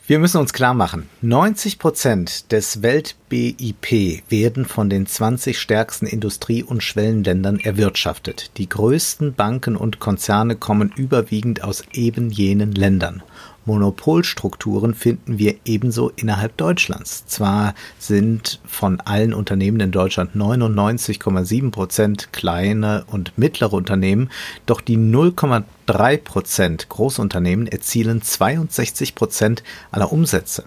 Wir 0.09 0.21
müssen 0.21 0.39
uns 0.39 0.53
klar 0.53 0.73
machen, 0.73 1.09
90 1.23 1.81
Prozent 1.81 2.53
des 2.53 2.81
Welt-BIP 2.81 4.23
werden 4.31 4.65
von 4.65 4.89
den 4.89 5.05
20 5.05 5.59
stärksten 5.59 6.07
Industrie- 6.07 6.63
und 6.63 6.85
Schwellenländern 6.85 7.59
erwirtschaftet. 7.59 8.53
Die 8.57 8.69
größten 8.69 9.35
Banken 9.35 9.75
und 9.75 9.99
Konzerne 9.99 10.55
kommen 10.55 10.93
überwiegend 10.95 11.65
aus 11.65 11.83
eben 11.93 12.31
jenen 12.31 12.71
Ländern. 12.71 13.25
Monopolstrukturen 13.67 14.95
finden 14.95 15.39
wir 15.39 15.57
ebenso 15.65 16.11
innerhalb 16.17 16.57
Deutschlands. 16.57 17.27
Zwar 17.27 17.75
sind 17.99 18.61
von 18.65 19.01
allen 19.01 19.35
Unternehmen 19.35 19.81
in 19.81 19.91
Deutschland 19.91 20.35
99,7 20.35 21.71
Prozent 21.71 22.33
kleine 22.33 23.05
und 23.09 23.37
mittlere 23.37 23.75
Unternehmen, 23.75 24.31
doch 24.65 24.81
die 24.81 24.97
0,3 24.97 26.17
Prozent 26.19 26.89
Großunternehmen 26.89 27.67
erzielen 27.67 28.23
62 28.23 29.15
Prozent 29.15 29.63
aller 29.91 30.13
Umsätze. 30.13 30.65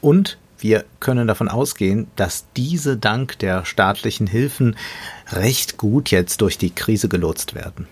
Und 0.00 0.38
wir 0.58 0.84
können 1.00 1.26
davon 1.26 1.48
ausgehen, 1.48 2.06
dass 2.14 2.44
diese 2.56 2.96
dank 2.96 3.38
der 3.40 3.64
staatlichen 3.64 4.28
Hilfen 4.28 4.76
recht 5.32 5.76
gut 5.76 6.10
jetzt 6.12 6.40
durch 6.40 6.56
die 6.56 6.70
Krise 6.70 7.08
gelotst 7.08 7.54
werden. 7.54 7.88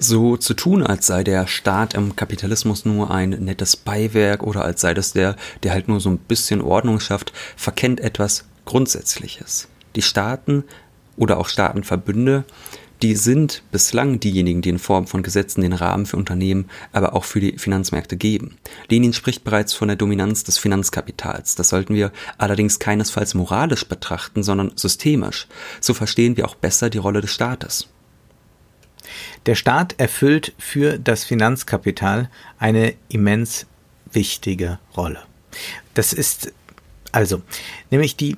So 0.00 0.36
zu 0.36 0.54
tun, 0.54 0.84
als 0.84 1.08
sei 1.08 1.24
der 1.24 1.48
Staat 1.48 1.94
im 1.94 2.14
Kapitalismus 2.14 2.84
nur 2.84 3.10
ein 3.10 3.30
nettes 3.30 3.74
Beiwerk 3.74 4.44
oder 4.44 4.64
als 4.64 4.80
sei 4.80 4.94
das 4.94 5.12
der, 5.12 5.34
der 5.64 5.72
halt 5.72 5.88
nur 5.88 5.98
so 5.98 6.08
ein 6.08 6.18
bisschen 6.18 6.60
Ordnung 6.60 7.00
schafft, 7.00 7.32
verkennt 7.56 7.98
etwas 7.98 8.44
Grundsätzliches. 8.64 9.66
Die 9.96 10.02
Staaten 10.02 10.62
oder 11.16 11.36
auch 11.38 11.48
Staatenverbünde, 11.48 12.44
die 13.02 13.16
sind 13.16 13.64
bislang 13.72 14.20
diejenigen, 14.20 14.62
die 14.62 14.68
in 14.68 14.78
Form 14.78 15.08
von 15.08 15.24
Gesetzen 15.24 15.62
den 15.62 15.72
Rahmen 15.72 16.06
für 16.06 16.16
Unternehmen, 16.16 16.68
aber 16.92 17.16
auch 17.16 17.24
für 17.24 17.40
die 17.40 17.58
Finanzmärkte 17.58 18.16
geben. 18.16 18.56
Lenin 18.88 19.12
spricht 19.12 19.42
bereits 19.42 19.72
von 19.72 19.88
der 19.88 19.96
Dominanz 19.96 20.44
des 20.44 20.58
Finanzkapitals. 20.58 21.56
Das 21.56 21.70
sollten 21.70 21.96
wir 21.96 22.12
allerdings 22.38 22.78
keinesfalls 22.78 23.34
moralisch 23.34 23.88
betrachten, 23.88 24.44
sondern 24.44 24.70
systemisch. 24.76 25.48
So 25.80 25.92
verstehen 25.92 26.36
wir 26.36 26.46
auch 26.46 26.54
besser 26.54 26.88
die 26.88 26.98
Rolle 26.98 27.20
des 27.20 27.32
Staates. 27.32 27.88
Der 29.46 29.54
Staat 29.54 29.94
erfüllt 29.98 30.54
für 30.58 30.98
das 30.98 31.24
Finanzkapital 31.24 32.30
eine 32.58 32.94
immens 33.08 33.66
wichtige 34.12 34.78
Rolle. 34.96 35.20
Das 35.94 36.12
ist 36.12 36.52
also 37.12 37.42
nämlich 37.90 38.16
die 38.16 38.36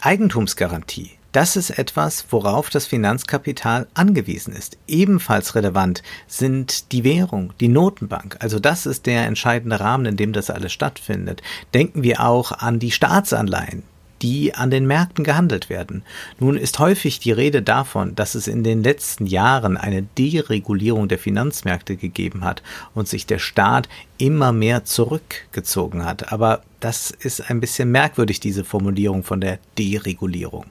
Eigentumsgarantie. 0.00 1.12
Das 1.32 1.56
ist 1.56 1.70
etwas, 1.70 2.26
worauf 2.30 2.68
das 2.68 2.86
Finanzkapital 2.86 3.86
angewiesen 3.94 4.54
ist. 4.54 4.76
Ebenfalls 4.86 5.54
relevant 5.54 6.02
sind 6.26 6.92
die 6.92 7.04
Währung, 7.04 7.54
die 7.58 7.68
Notenbank. 7.68 8.36
Also 8.40 8.58
das 8.58 8.84
ist 8.84 9.06
der 9.06 9.24
entscheidende 9.24 9.80
Rahmen, 9.80 10.04
in 10.04 10.18
dem 10.18 10.34
das 10.34 10.50
alles 10.50 10.74
stattfindet. 10.74 11.42
Denken 11.72 12.02
wir 12.02 12.20
auch 12.20 12.52
an 12.52 12.78
die 12.78 12.90
Staatsanleihen, 12.90 13.82
die 14.22 14.54
an 14.54 14.70
den 14.70 14.86
Märkten 14.86 15.24
gehandelt 15.24 15.68
werden. 15.68 16.02
Nun 16.38 16.56
ist 16.56 16.78
häufig 16.78 17.18
die 17.18 17.32
Rede 17.32 17.62
davon, 17.62 18.14
dass 18.14 18.34
es 18.34 18.46
in 18.46 18.62
den 18.62 18.82
letzten 18.82 19.26
Jahren 19.26 19.76
eine 19.76 20.02
Deregulierung 20.02 21.08
der 21.08 21.18
Finanzmärkte 21.18 21.96
gegeben 21.96 22.44
hat 22.44 22.62
und 22.94 23.08
sich 23.08 23.26
der 23.26 23.38
Staat 23.38 23.88
immer 24.18 24.52
mehr 24.52 24.84
zurückgezogen 24.84 26.04
hat. 26.04 26.32
Aber 26.32 26.62
das 26.80 27.10
ist 27.10 27.50
ein 27.50 27.60
bisschen 27.60 27.90
merkwürdig, 27.90 28.40
diese 28.40 28.64
Formulierung 28.64 29.24
von 29.24 29.40
der 29.40 29.58
Deregulierung. 29.78 30.66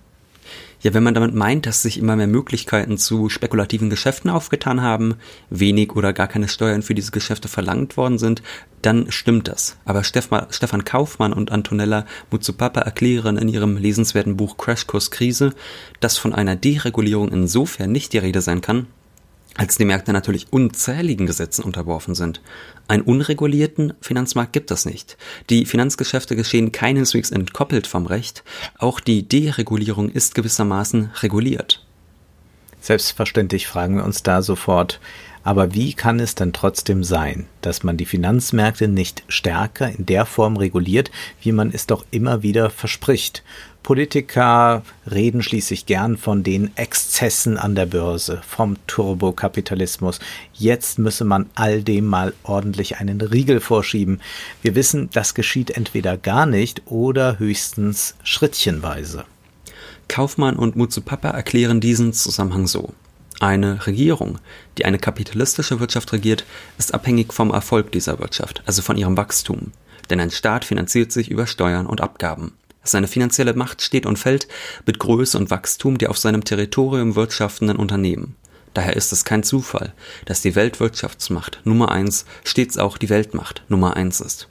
Ja, 0.81 0.95
wenn 0.95 1.03
man 1.03 1.13
damit 1.13 1.35
meint, 1.35 1.67
dass 1.67 1.83
sich 1.83 1.99
immer 1.99 2.15
mehr 2.15 2.25
Möglichkeiten 2.25 2.97
zu 2.97 3.29
spekulativen 3.29 3.91
Geschäften 3.91 4.31
aufgetan 4.31 4.81
haben, 4.81 5.15
wenig 5.51 5.95
oder 5.95 6.11
gar 6.11 6.27
keine 6.27 6.47
Steuern 6.47 6.81
für 6.81 6.95
diese 6.95 7.11
Geschäfte 7.11 7.47
verlangt 7.47 7.97
worden 7.97 8.17
sind, 8.17 8.41
dann 8.81 9.11
stimmt 9.11 9.47
das. 9.47 9.77
Aber 9.85 10.03
Stefan 10.03 10.85
Kaufmann 10.85 11.33
und 11.33 11.51
Antonella 11.51 12.07
Mutsupapa 12.31 12.81
erklären 12.81 13.37
in 13.37 13.47
ihrem 13.47 13.77
lesenswerten 13.77 14.37
Buch 14.37 14.57
Crashkurs 14.57 15.11
Krise, 15.11 15.53
dass 15.99 16.17
von 16.17 16.33
einer 16.33 16.55
Deregulierung 16.55 17.31
insofern 17.31 17.91
nicht 17.91 18.13
die 18.13 18.17
Rede 18.17 18.41
sein 18.41 18.61
kann, 18.61 18.87
als 19.55 19.77
die 19.77 19.85
Märkte 19.85 20.13
natürlich 20.13 20.47
unzähligen 20.51 21.25
Gesetzen 21.25 21.63
unterworfen 21.63 22.15
sind. 22.15 22.41
Einen 22.87 23.03
unregulierten 23.03 23.93
Finanzmarkt 24.01 24.53
gibt 24.53 24.71
es 24.71 24.85
nicht. 24.85 25.17
Die 25.49 25.65
Finanzgeschäfte 25.65 26.35
geschehen 26.35 26.71
keineswegs 26.71 27.31
entkoppelt 27.31 27.87
vom 27.87 28.05
Recht. 28.05 28.43
Auch 28.77 28.99
die 28.99 29.27
Deregulierung 29.27 30.09
ist 30.09 30.35
gewissermaßen 30.35 31.11
reguliert. 31.21 31.85
Selbstverständlich 32.79 33.67
fragen 33.67 33.97
wir 33.97 34.05
uns 34.05 34.23
da 34.23 34.41
sofort, 34.41 34.99
aber 35.43 35.73
wie 35.73 35.93
kann 35.93 36.19
es 36.19 36.35
denn 36.35 36.53
trotzdem 36.53 37.03
sein, 37.03 37.47
dass 37.61 37.83
man 37.83 37.97
die 37.97 38.05
Finanzmärkte 38.05 38.87
nicht 38.87 39.23
stärker 39.27 39.89
in 39.89 40.05
der 40.05 40.25
Form 40.25 40.57
reguliert, 40.57 41.11
wie 41.41 41.51
man 41.51 41.71
es 41.71 41.87
doch 41.87 42.05
immer 42.11 42.43
wieder 42.43 42.69
verspricht? 42.69 43.43
Politiker 43.83 44.83
reden 45.09 45.41
schließlich 45.41 45.87
gern 45.87 46.15
von 46.17 46.43
den 46.43 46.75
Exzessen 46.77 47.57
an 47.57 47.73
der 47.73 47.87
Börse, 47.87 48.41
vom 48.47 48.77
Turbokapitalismus. 48.85 50.19
Jetzt 50.53 50.99
müsse 50.99 51.25
man 51.25 51.49
all 51.55 51.81
dem 51.81 52.05
mal 52.05 52.33
ordentlich 52.43 52.97
einen 52.97 53.19
Riegel 53.21 53.59
vorschieben. 53.59 54.21
Wir 54.61 54.75
wissen, 54.75 55.09
das 55.13 55.33
geschieht 55.33 55.71
entweder 55.71 56.17
gar 56.17 56.45
nicht 56.45 56.83
oder 56.85 57.39
höchstens 57.39 58.15
schrittchenweise. 58.23 59.25
Kaufmann 60.07 60.57
und 60.57 60.75
Mutsupapa 60.75 61.29
erklären 61.29 61.81
diesen 61.81 62.13
Zusammenhang 62.13 62.67
so. 62.67 62.93
Eine 63.39 63.87
Regierung, 63.87 64.37
die 64.77 64.85
eine 64.85 64.99
kapitalistische 64.99 65.79
Wirtschaft 65.79 66.13
regiert, 66.13 66.45
ist 66.77 66.93
abhängig 66.93 67.33
vom 67.33 67.49
Erfolg 67.49 67.91
dieser 67.91 68.19
Wirtschaft, 68.19 68.61
also 68.67 68.83
von 68.83 68.97
ihrem 68.97 69.17
Wachstum. 69.17 69.71
Denn 70.11 70.19
ein 70.19 70.29
Staat 70.29 70.65
finanziert 70.65 71.11
sich 71.11 71.31
über 71.31 71.47
Steuern 71.47 71.87
und 71.87 72.01
Abgaben. 72.01 72.53
Seine 72.83 73.07
finanzielle 73.07 73.53
Macht 73.53 73.81
steht 73.81 74.05
und 74.05 74.17
fällt 74.17 74.47
mit 74.85 74.99
Größe 74.99 75.37
und 75.37 75.51
Wachstum 75.51 75.97
der 75.97 76.09
auf 76.09 76.17
seinem 76.17 76.43
Territorium 76.43 77.15
wirtschaftenden 77.15 77.77
Unternehmen. 77.77 78.35
Daher 78.73 78.95
ist 78.95 79.11
es 79.11 79.25
kein 79.25 79.43
Zufall, 79.43 79.93
dass 80.25 80.41
die 80.41 80.55
Weltwirtschaftsmacht 80.55 81.61
Nummer 81.63 81.91
eins 81.91 82.25
stets 82.43 82.77
auch 82.77 82.97
die 82.97 83.09
Weltmacht 83.09 83.63
Nummer 83.67 83.95
eins 83.95 84.21
ist. 84.21 84.47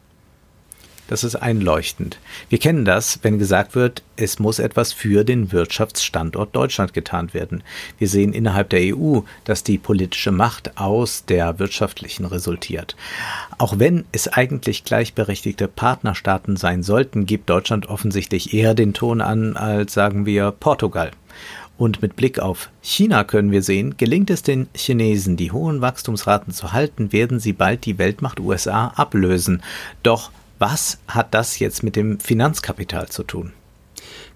Das 1.10 1.24
ist 1.24 1.34
einleuchtend. 1.34 2.20
Wir 2.50 2.58
kennen 2.58 2.84
das, 2.84 3.18
wenn 3.22 3.40
gesagt 3.40 3.74
wird, 3.74 4.04
es 4.14 4.38
muss 4.38 4.60
etwas 4.60 4.92
für 4.92 5.24
den 5.24 5.50
Wirtschaftsstandort 5.50 6.54
Deutschland 6.54 6.94
getan 6.94 7.34
werden. 7.34 7.64
Wir 7.98 8.06
sehen 8.06 8.32
innerhalb 8.32 8.70
der 8.70 8.96
EU, 8.96 9.22
dass 9.42 9.64
die 9.64 9.76
politische 9.76 10.30
Macht 10.30 10.78
aus 10.78 11.24
der 11.24 11.58
wirtschaftlichen 11.58 12.26
resultiert. 12.26 12.94
Auch 13.58 13.80
wenn 13.80 14.04
es 14.12 14.28
eigentlich 14.28 14.84
gleichberechtigte 14.84 15.66
Partnerstaaten 15.66 16.56
sein 16.56 16.84
sollten, 16.84 17.26
gibt 17.26 17.50
Deutschland 17.50 17.88
offensichtlich 17.88 18.54
eher 18.54 18.74
den 18.74 18.94
Ton 18.94 19.20
an 19.20 19.56
als 19.56 19.92
sagen 19.92 20.26
wir 20.26 20.52
Portugal. 20.52 21.10
Und 21.76 22.02
mit 22.02 22.14
Blick 22.14 22.38
auf 22.38 22.70
China 22.82 23.24
können 23.24 23.50
wir 23.50 23.64
sehen, 23.64 23.96
gelingt 23.96 24.30
es 24.30 24.44
den 24.44 24.68
Chinesen, 24.76 25.36
die 25.36 25.50
hohen 25.50 25.80
Wachstumsraten 25.80 26.52
zu 26.52 26.72
halten, 26.72 27.12
werden 27.12 27.40
sie 27.40 27.52
bald 27.52 27.84
die 27.84 27.98
Weltmacht 27.98 28.38
USA 28.38 28.92
ablösen. 28.94 29.60
Doch 30.04 30.30
was 30.60 30.98
hat 31.08 31.32
das 31.32 31.58
jetzt 31.58 31.82
mit 31.82 31.96
dem 31.96 32.20
Finanzkapital 32.20 33.08
zu 33.08 33.24
tun? 33.24 33.52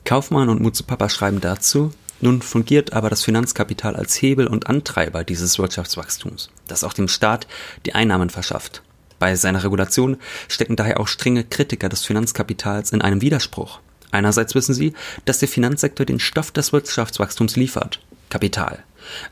Kaufmann 0.04 0.48
und 0.48 0.60
Mutsupapa 0.60 1.10
schreiben 1.10 1.42
dazu, 1.42 1.92
nun 2.20 2.40
fungiert 2.40 2.94
aber 2.94 3.10
das 3.10 3.22
Finanzkapital 3.22 3.94
als 3.94 4.20
Hebel 4.20 4.46
und 4.46 4.66
Antreiber 4.66 5.22
dieses 5.22 5.58
Wirtschaftswachstums, 5.58 6.48
das 6.66 6.82
auch 6.82 6.94
dem 6.94 7.08
Staat 7.08 7.46
die 7.84 7.94
Einnahmen 7.94 8.30
verschafft. 8.30 8.82
Bei 9.18 9.36
seiner 9.36 9.62
Regulation 9.62 10.16
stecken 10.48 10.76
daher 10.76 10.98
auch 10.98 11.08
strenge 11.08 11.44
Kritiker 11.44 11.90
des 11.90 12.06
Finanzkapitals 12.06 12.92
in 12.92 13.02
einem 13.02 13.20
Widerspruch. 13.20 13.80
Einerseits 14.10 14.54
wissen 14.54 14.74
sie, 14.74 14.94
dass 15.26 15.40
der 15.40 15.48
Finanzsektor 15.48 16.06
den 16.06 16.20
Stoff 16.20 16.52
des 16.52 16.72
Wirtschaftswachstums 16.72 17.56
liefert, 17.56 18.00
Kapital. 18.30 18.82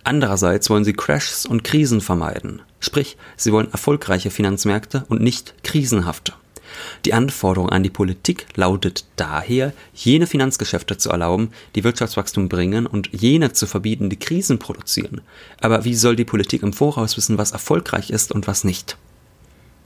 Andererseits 0.04 0.68
wollen 0.68 0.84
sie 0.84 0.92
Crashs 0.92 1.46
und 1.46 1.64
Krisen 1.64 2.02
vermeiden, 2.02 2.60
sprich, 2.80 3.16
sie 3.38 3.52
wollen 3.52 3.72
erfolgreiche 3.72 4.30
Finanzmärkte 4.30 5.06
und 5.08 5.22
nicht 5.22 5.54
krisenhafte. 5.64 6.34
Die 7.04 7.14
Anforderung 7.14 7.68
an 7.68 7.82
die 7.82 7.90
Politik 7.90 8.46
lautet 8.54 9.04
daher, 9.16 9.72
jene 9.94 10.26
Finanzgeschäfte 10.26 10.98
zu 10.98 11.10
erlauben, 11.10 11.50
die 11.74 11.84
Wirtschaftswachstum 11.84 12.48
bringen 12.48 12.86
und 12.86 13.10
jene 13.12 13.52
zu 13.52 13.66
verbieten, 13.66 14.10
die 14.10 14.18
Krisen 14.18 14.58
produzieren. 14.58 15.20
Aber 15.60 15.84
wie 15.84 15.94
soll 15.94 16.16
die 16.16 16.24
Politik 16.24 16.62
im 16.62 16.72
Voraus 16.72 17.16
wissen, 17.16 17.38
was 17.38 17.52
erfolgreich 17.52 18.10
ist 18.10 18.32
und 18.32 18.46
was 18.46 18.64
nicht? 18.64 18.96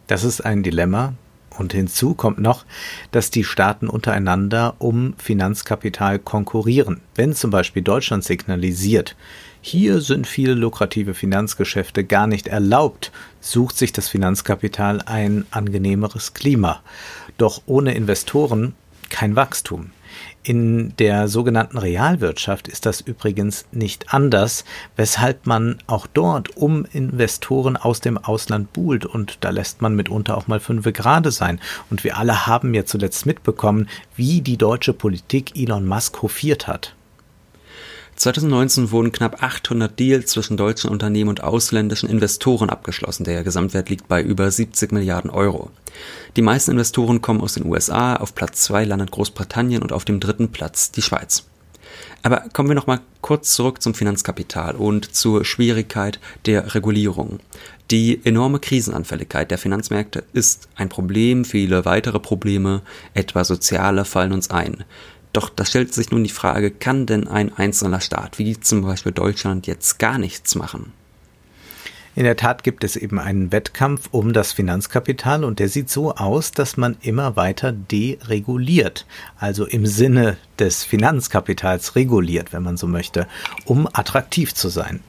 Das 0.07 0.25
ist 0.25 0.41
ein 0.41 0.63
Dilemma. 0.63 1.15
Und 1.59 1.73
hinzu 1.73 2.15
kommt 2.15 2.39
noch, 2.39 2.67
dass 3.13 3.31
die 3.31 3.45
Staaten 3.45 3.89
untereinander 3.89 4.75
um 4.79 5.15
Finanzkapital 5.17 6.19
konkurrieren. 6.19 7.01
Wenn 7.15 7.35
zum 7.35 7.51
Beispiel 7.51 7.83
Deutschland 7.83 8.25
signalisiert, 8.25 9.17
hier 9.69 10.01
sind 10.01 10.29
viele 10.29 10.55
lukrative 10.55 11.13
Finanzgeschäfte 11.13 12.05
gar 12.05 12.29
nicht 12.29 12.47
erlaubt, 12.47 13.11
sucht 13.41 13.77
sich 13.77 13.93
das 13.93 14.09
Finanzkapital 14.09 15.03
ein 15.07 15.45
angenehmeres 15.51 16.35
Klima. 16.35 16.83
Doch 17.37 17.63
ohne 17.67 17.95
Investoren 17.95 18.75
kein 19.09 19.35
Wachstum. 19.35 19.91
In 20.45 20.95
der 20.99 21.27
sogenannten 21.27 21.79
Realwirtschaft 21.79 22.69
ist 22.69 22.87
das 22.87 23.01
übrigens 23.01 23.67
nicht 23.73 24.15
anders, 24.15 24.65
weshalb 24.95 25.47
man 25.47 25.79
auch 25.89 26.07
dort 26.07 26.57
um 26.57 26.85
Investoren 26.93 27.77
aus 27.77 28.01
dem 28.01 28.19
Ausland 28.19 28.73
buhlt 28.73 29.05
und 29.05 29.39
da 29.41 29.51
lässt 29.51 29.83
man 29.83 29.97
mitunter 29.97 30.39
auch 30.39 30.47
mal 30.47 30.61
fünfe 30.61 30.93
gerade 30.93 31.33
sein. 31.33 31.61
Und 31.91 32.05
wir 32.05 32.19
alle 32.19 32.47
haben 32.47 32.73
ja 32.73 32.85
zuletzt 32.85 33.27
mitbekommen, 33.27 33.89
wie 34.15 34.43
die 34.43 34.59
deutsche 34.59 34.93
Politik 34.93 35.57
Elon 35.57 35.87
Musk 35.87 36.23
hofiert 36.23 36.69
hat. 36.69 36.96
2019 38.17 38.91
wurden 38.91 39.13
knapp 39.13 39.43
800 39.43 39.99
Deals 39.99 40.31
zwischen 40.31 40.57
deutschen 40.57 40.91
Unternehmen 40.91 41.29
und 41.29 41.43
ausländischen 41.43 42.09
Investoren 42.09 42.71
abgeschlossen. 42.71 43.25
Der 43.25 43.45
Gesamtwert 43.45 43.91
liegt 43.91 44.09
bei 44.09 44.23
über 44.23 44.51
70 44.51 44.91
Milliarden 44.93 45.31
Euro. 45.31 45.71
Die 46.35 46.43
meisten 46.43 46.71
Investoren 46.71 47.21
kommen 47.21 47.43
aus 47.43 47.55
den 47.55 47.67
USA, 47.67 48.17
auf 48.17 48.35
Platz 48.35 48.63
zwei 48.63 48.85
landet 48.85 49.11
Großbritannien 49.11 49.83
und 49.83 49.93
auf 49.93 50.05
dem 50.05 50.21
dritten 50.21 50.51
Platz 50.51 50.91
die 50.91 51.03
Schweiz. 51.03 51.45
Aber 52.23 52.45
kommen 52.53 52.69
wir 52.69 52.75
noch 52.75 52.87
mal 52.87 53.01
kurz 53.21 53.55
zurück 53.55 53.83
zum 53.83 53.95
Finanzkapital 53.95 54.75
und 54.75 55.15
zur 55.15 55.45
Schwierigkeit 55.45 56.19
der 56.47 56.75
Regulierung. 56.75 57.39
Die 57.91 58.21
enorme 58.25 58.59
Krisenanfälligkeit 58.59 59.51
der 59.51 59.59
Finanzmärkte 59.59 60.25
ist 60.33 60.69
ein 60.75 60.89
Problem, 60.89 61.45
viele 61.45 61.85
weitere 61.85 62.19
Probleme, 62.19 62.83
etwa 63.15 63.45
soziale, 63.45 64.05
fallen 64.05 64.33
uns 64.33 64.51
ein. 64.51 64.85
Doch 65.37 65.51
da 65.51 65.67
stellt 65.67 65.93
sich 65.93 66.11
nun 66.11 66.25
die 66.25 66.31
Frage, 66.31 66.71
kann 66.71 67.05
denn 67.05 67.29
ein 67.29 67.53
einzelner 67.53 68.01
Staat, 68.01 68.39
wie 68.39 68.59
zum 68.59 68.81
Beispiel 68.81 69.13
Deutschland, 69.13 69.67
jetzt 69.67 69.99
gar 69.99 70.17
nichts 70.17 70.55
machen? 70.55 70.95
In 72.15 72.25
der 72.25 72.39
Tat 72.39 72.63
gibt 72.63 72.85
es 72.85 72.97
eben 72.97 73.19
einen 73.19 73.53
Wettkampf 73.53 74.09
um 74.13 74.33
das 74.33 74.55
Finanzkapital 74.55 75.45
und 75.45 75.59
der 75.59 75.69
sieht 75.69 75.91
so 75.91 76.15
aus, 76.15 76.53
dass 76.53 76.79
man 76.79 76.97
immer 77.03 77.37
weiter 77.37 77.73
dereguliert, 77.73 79.05
also 79.39 79.67
im 79.67 79.85
Sinne 79.85 80.39
des 80.59 80.85
Finanzkapitals 80.85 81.97
reguliert, 81.97 82.55
wenn 82.55 82.63
man 82.63 82.79
so 82.79 82.87
möchte, 82.87 83.27
um 83.67 83.87
attraktiv 83.93 84.55
zu 84.55 84.71
sein. 84.71 85.01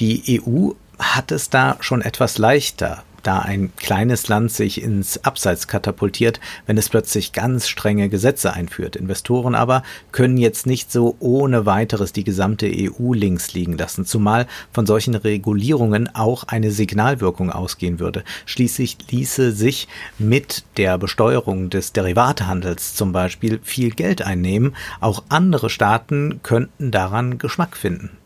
Die 0.00 0.42
EU 0.44 0.70
hat 0.98 1.30
es 1.30 1.50
da 1.50 1.76
schon 1.78 2.02
etwas 2.02 2.38
leichter 2.38 3.04
da 3.28 3.40
ein 3.40 3.72
kleines 3.76 4.28
Land 4.28 4.50
sich 4.52 4.82
ins 4.82 5.22
Abseits 5.22 5.68
katapultiert, 5.68 6.40
wenn 6.64 6.78
es 6.78 6.88
plötzlich 6.88 7.34
ganz 7.34 7.68
strenge 7.68 8.08
Gesetze 8.08 8.54
einführt. 8.54 8.96
Investoren 8.96 9.54
aber 9.54 9.82
können 10.12 10.38
jetzt 10.38 10.66
nicht 10.66 10.90
so 10.90 11.14
ohne 11.20 11.66
weiteres 11.66 12.14
die 12.14 12.24
gesamte 12.24 12.66
EU 12.66 13.12
links 13.12 13.52
liegen 13.52 13.76
lassen, 13.76 14.06
zumal 14.06 14.46
von 14.72 14.86
solchen 14.86 15.14
Regulierungen 15.14 16.08
auch 16.14 16.44
eine 16.44 16.70
Signalwirkung 16.70 17.52
ausgehen 17.52 18.00
würde. 18.00 18.24
Schließlich 18.46 18.96
ließe 19.10 19.52
sich 19.52 19.88
mit 20.18 20.64
der 20.78 20.96
Besteuerung 20.96 21.68
des 21.68 21.92
Derivatehandels 21.92 22.94
zum 22.94 23.12
Beispiel 23.12 23.60
viel 23.62 23.90
Geld 23.90 24.22
einnehmen. 24.22 24.74
Auch 25.00 25.22
andere 25.28 25.68
Staaten 25.68 26.40
könnten 26.42 26.90
daran 26.90 27.36
Geschmack 27.36 27.76
finden. 27.76 28.17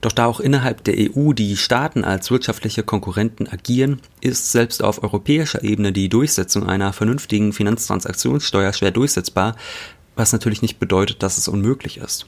Doch 0.00 0.12
da 0.12 0.26
auch 0.26 0.40
innerhalb 0.40 0.84
der 0.84 0.94
EU 0.96 1.32
die 1.32 1.56
Staaten 1.56 2.04
als 2.04 2.30
wirtschaftliche 2.30 2.82
Konkurrenten 2.82 3.48
agieren, 3.48 4.00
ist 4.20 4.52
selbst 4.52 4.82
auf 4.82 5.02
europäischer 5.02 5.64
Ebene 5.64 5.92
die 5.92 6.08
Durchsetzung 6.08 6.68
einer 6.68 6.92
vernünftigen 6.92 7.52
Finanztransaktionssteuer 7.52 8.72
schwer 8.72 8.92
durchsetzbar, 8.92 9.56
was 10.14 10.32
natürlich 10.32 10.62
nicht 10.62 10.78
bedeutet, 10.78 11.22
dass 11.22 11.38
es 11.38 11.48
unmöglich 11.48 11.98
ist. 11.98 12.26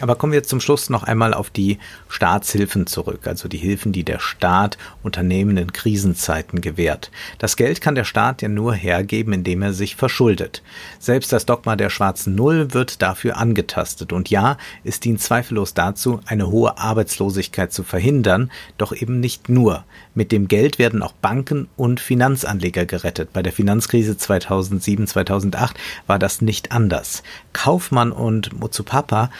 Aber 0.00 0.16
kommen 0.16 0.32
wir 0.32 0.42
zum 0.42 0.60
Schluss 0.60 0.90
noch 0.90 1.02
einmal 1.02 1.34
auf 1.34 1.50
die 1.50 1.78
Staatshilfen 2.08 2.86
zurück, 2.86 3.26
also 3.26 3.48
die 3.48 3.58
Hilfen, 3.58 3.92
die 3.92 4.04
der 4.04 4.18
Staat 4.18 4.78
Unternehmen 5.02 5.56
in 5.56 5.72
Krisenzeiten 5.72 6.60
gewährt. 6.60 7.10
Das 7.38 7.56
Geld 7.56 7.80
kann 7.80 7.94
der 7.94 8.04
Staat 8.04 8.42
ja 8.42 8.48
nur 8.48 8.74
hergeben, 8.74 9.32
indem 9.32 9.62
er 9.62 9.72
sich 9.72 9.96
verschuldet. 9.96 10.62
Selbst 10.98 11.32
das 11.32 11.46
Dogma 11.46 11.76
der 11.76 11.90
schwarzen 11.90 12.34
Null 12.34 12.72
wird 12.72 13.02
dafür 13.02 13.36
angetastet. 13.36 14.12
Und 14.12 14.30
ja, 14.30 14.56
es 14.84 15.00
dient 15.00 15.20
zweifellos 15.20 15.74
dazu, 15.74 16.20
eine 16.26 16.50
hohe 16.50 16.78
Arbeitslosigkeit 16.78 17.72
zu 17.72 17.82
verhindern, 17.82 18.50
doch 18.78 18.92
eben 18.92 19.20
nicht 19.20 19.48
nur. 19.48 19.84
Mit 20.14 20.32
dem 20.32 20.48
Geld 20.48 20.78
werden 20.78 21.02
auch 21.02 21.12
Banken 21.12 21.68
und 21.76 22.00
Finanzanleger 22.00 22.86
gerettet. 22.86 23.32
Bei 23.32 23.42
der 23.42 23.52
Finanzkrise 23.52 24.16
2007, 24.16 25.06
2008 25.06 25.78
war 26.06 26.18
das 26.18 26.40
nicht 26.40 26.72
anders. 26.72 27.22
Kaufmann 27.52 28.12
und 28.12 28.58
Mutsupapa 28.58 29.30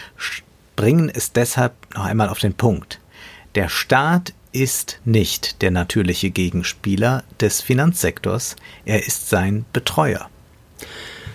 bringen 0.81 1.11
es 1.11 1.33
deshalb 1.33 1.75
noch 1.95 2.07
einmal 2.07 2.31
auf 2.31 2.39
den 2.39 2.55
Punkt. 2.55 3.01
Der 3.55 3.69
Staat 3.69 4.33
ist 4.51 4.99
nicht 5.05 5.61
der 5.61 5.71
natürliche 5.71 6.31
Gegenspieler 6.31 7.23
des 7.39 7.61
Finanzsektors, 7.61 8.57
er 8.87 9.07
ist 9.07 9.29
sein 9.29 9.67
Betreuer. 9.75 10.31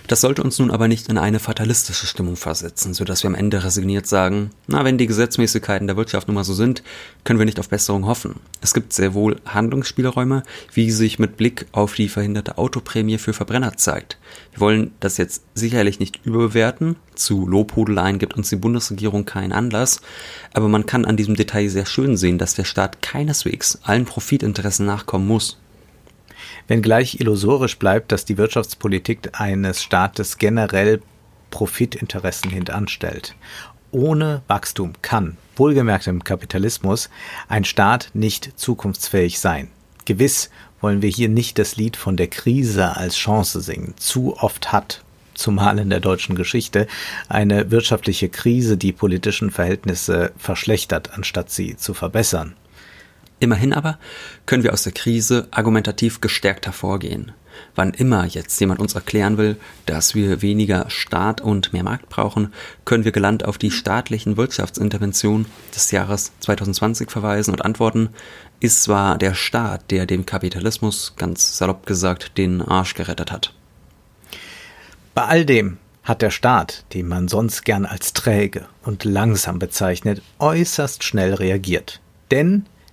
Das 0.06 0.20
sollte 0.20 0.42
uns 0.42 0.58
nun 0.60 0.70
aber 0.70 0.86
nicht 0.86 1.08
in 1.08 1.18
eine 1.18 1.40
fatalistische 1.40 2.06
Stimmung 2.06 2.36
versetzen, 2.36 2.94
sodass 2.94 3.24
wir 3.24 3.28
am 3.28 3.34
Ende 3.34 3.64
resigniert 3.64 4.06
sagen, 4.06 4.50
na, 4.68 4.84
wenn 4.84 4.98
die 4.98 5.06
Gesetzmäßigkeiten 5.06 5.88
der 5.88 5.96
Wirtschaft 5.96 6.28
nun 6.28 6.36
mal 6.36 6.44
so 6.44 6.54
sind, 6.54 6.84
können 7.24 7.40
wir 7.40 7.46
nicht 7.46 7.58
auf 7.58 7.68
Besserung 7.68 8.06
hoffen. 8.06 8.36
Es 8.60 8.72
gibt 8.72 8.92
sehr 8.92 9.14
wohl 9.14 9.40
Handlungsspielräume, 9.44 10.44
wie 10.72 10.92
sich 10.92 11.18
mit 11.18 11.36
Blick 11.36 11.66
auf 11.72 11.94
die 11.94 12.08
verhinderte 12.08 12.56
Autoprämie 12.56 13.18
für 13.18 13.32
Verbrenner 13.32 13.76
zeigt. 13.76 14.18
Wir 14.52 14.60
wollen 14.60 14.92
das 15.00 15.16
jetzt 15.16 15.42
sicherlich 15.54 15.98
nicht 15.98 16.24
überbewerten, 16.24 16.96
zu 17.16 17.46
Lobhudeleien 17.46 18.18
gibt 18.18 18.36
uns 18.36 18.50
die 18.50 18.56
Bundesregierung 18.56 19.24
keinen 19.24 19.52
Anlass, 19.52 20.00
aber 20.52 20.68
man 20.68 20.86
kann 20.86 21.04
an 21.04 21.16
diesem 21.16 21.34
Detail 21.34 21.68
sehr 21.68 21.86
schön 21.86 22.16
sehen, 22.16 22.38
dass 22.38 22.54
der 22.54 22.64
Staat 22.64 23.02
keineswegs 23.02 23.78
allen 23.82 24.04
Profitinteressen 24.04 24.86
nachkommen 24.86 25.26
muss 25.26 25.58
wenngleich 26.68 27.20
illusorisch 27.20 27.78
bleibt, 27.78 28.12
dass 28.12 28.24
die 28.24 28.38
Wirtschaftspolitik 28.38 29.30
eines 29.32 29.82
Staates 29.82 30.38
generell 30.38 31.00
Profitinteressen 31.50 32.50
hintanstellt. 32.50 33.34
Ohne 33.92 34.42
Wachstum 34.48 34.92
kann, 35.00 35.36
wohlgemerkt 35.54 36.06
im 36.06 36.24
Kapitalismus, 36.24 37.08
ein 37.48 37.64
Staat 37.64 38.10
nicht 38.14 38.52
zukunftsfähig 38.56 39.38
sein. 39.38 39.68
Gewiss 40.04 40.50
wollen 40.80 41.02
wir 41.02 41.08
hier 41.08 41.28
nicht 41.28 41.58
das 41.58 41.76
Lied 41.76 41.96
von 41.96 42.16
der 42.16 42.28
Krise 42.28 42.96
als 42.96 43.16
Chance 43.16 43.60
singen. 43.60 43.94
Zu 43.96 44.36
oft 44.36 44.72
hat 44.72 45.02
zumal 45.36 45.78
in 45.78 45.90
der 45.90 46.00
deutschen 46.00 46.34
Geschichte, 46.34 46.86
eine 47.28 47.70
wirtschaftliche 47.70 48.28
Krise 48.28 48.76
die 48.76 48.92
politischen 48.92 49.50
Verhältnisse 49.50 50.32
verschlechtert, 50.36 51.12
anstatt 51.14 51.50
sie 51.50 51.76
zu 51.76 51.94
verbessern. 51.94 52.54
Immerhin 53.38 53.74
aber 53.74 53.98
können 54.46 54.62
wir 54.62 54.72
aus 54.72 54.84
der 54.84 54.92
Krise 54.92 55.48
argumentativ 55.50 56.20
gestärkt 56.20 56.66
hervorgehen. 56.66 57.32
Wann 57.74 57.92
immer 57.92 58.24
jetzt 58.24 58.58
jemand 58.60 58.80
uns 58.80 58.94
erklären 58.94 59.38
will, 59.38 59.56
dass 59.86 60.14
wir 60.14 60.42
weniger 60.42 60.88
Staat 60.88 61.40
und 61.40 61.72
mehr 61.72 61.82
Markt 61.82 62.08
brauchen, 62.08 62.52
können 62.84 63.04
wir 63.04 63.12
gelandt 63.12 63.44
auf 63.44 63.58
die 63.58 63.70
staatlichen 63.70 64.36
Wirtschaftsinterventionen 64.36 65.46
des 65.74 65.90
Jahres 65.90 66.32
2020 66.40 67.10
verweisen 67.10 67.52
und 67.52 67.64
antworten, 67.64 68.10
ist 68.60 68.82
zwar 68.82 69.18
der 69.18 69.34
Staat, 69.34 69.90
der 69.90 70.06
dem 70.06 70.26
Kapitalismus, 70.26 71.14
ganz 71.16 71.58
salopp 71.58 71.86
gesagt, 71.86 72.38
den 72.38 72.62
Arsch 72.62 72.94
gerettet 72.94 73.32
hat. 73.32 73.52
Bei 75.14 75.24
all 75.24 75.44
dem 75.44 75.78
hat 76.02 76.22
der 76.22 76.30
Staat, 76.30 76.84
den 76.94 77.08
man 77.08 77.28
sonst 77.28 77.64
gern 77.64 77.84
als 77.84 78.12
träge 78.12 78.66
und 78.82 79.04
langsam 79.04 79.58
bezeichnet, 79.58 80.22
äußerst 80.38 81.04
schnell 81.04 81.34
reagiert. 81.34 82.00
Denn 82.30 82.66